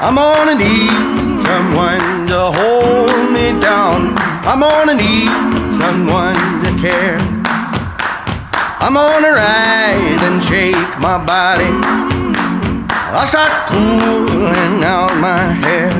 [0.00, 4.16] I'm gonna need someone to hold me down.
[4.48, 5.28] I'm gonna need
[5.76, 7.18] someone to care.
[8.80, 11.68] I'm gonna ride and shake my body.
[13.12, 15.92] I'll start pulling out my hair.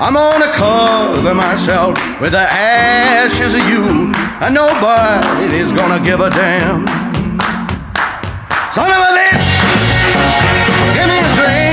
[0.00, 4.12] I'm gonna cover myself with the ashes of you,
[4.42, 6.97] and nobody's gonna give a damn.
[8.70, 9.48] Son of a bitch,
[10.94, 11.67] give me a drink.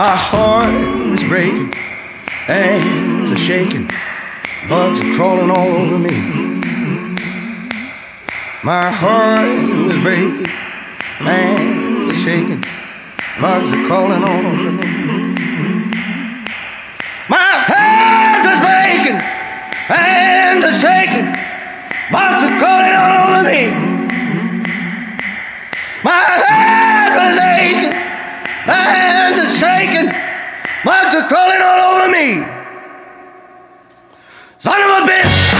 [0.00, 0.72] My heart
[1.12, 3.86] is breaking, hands are shaking,
[4.66, 6.16] bugs are crawling all over me.
[8.64, 12.64] My heart is breaking, hands are shaking,
[13.42, 14.88] bugs are crawling all over me.
[17.28, 21.28] My heart is breaking, hands are shaking,
[22.10, 23.68] bugs are crawling all over me.
[26.02, 28.00] My heart was aching,
[29.60, 30.08] shaking,
[30.84, 32.40] bugs are crawling all over me.
[34.56, 35.59] Son of a bitch,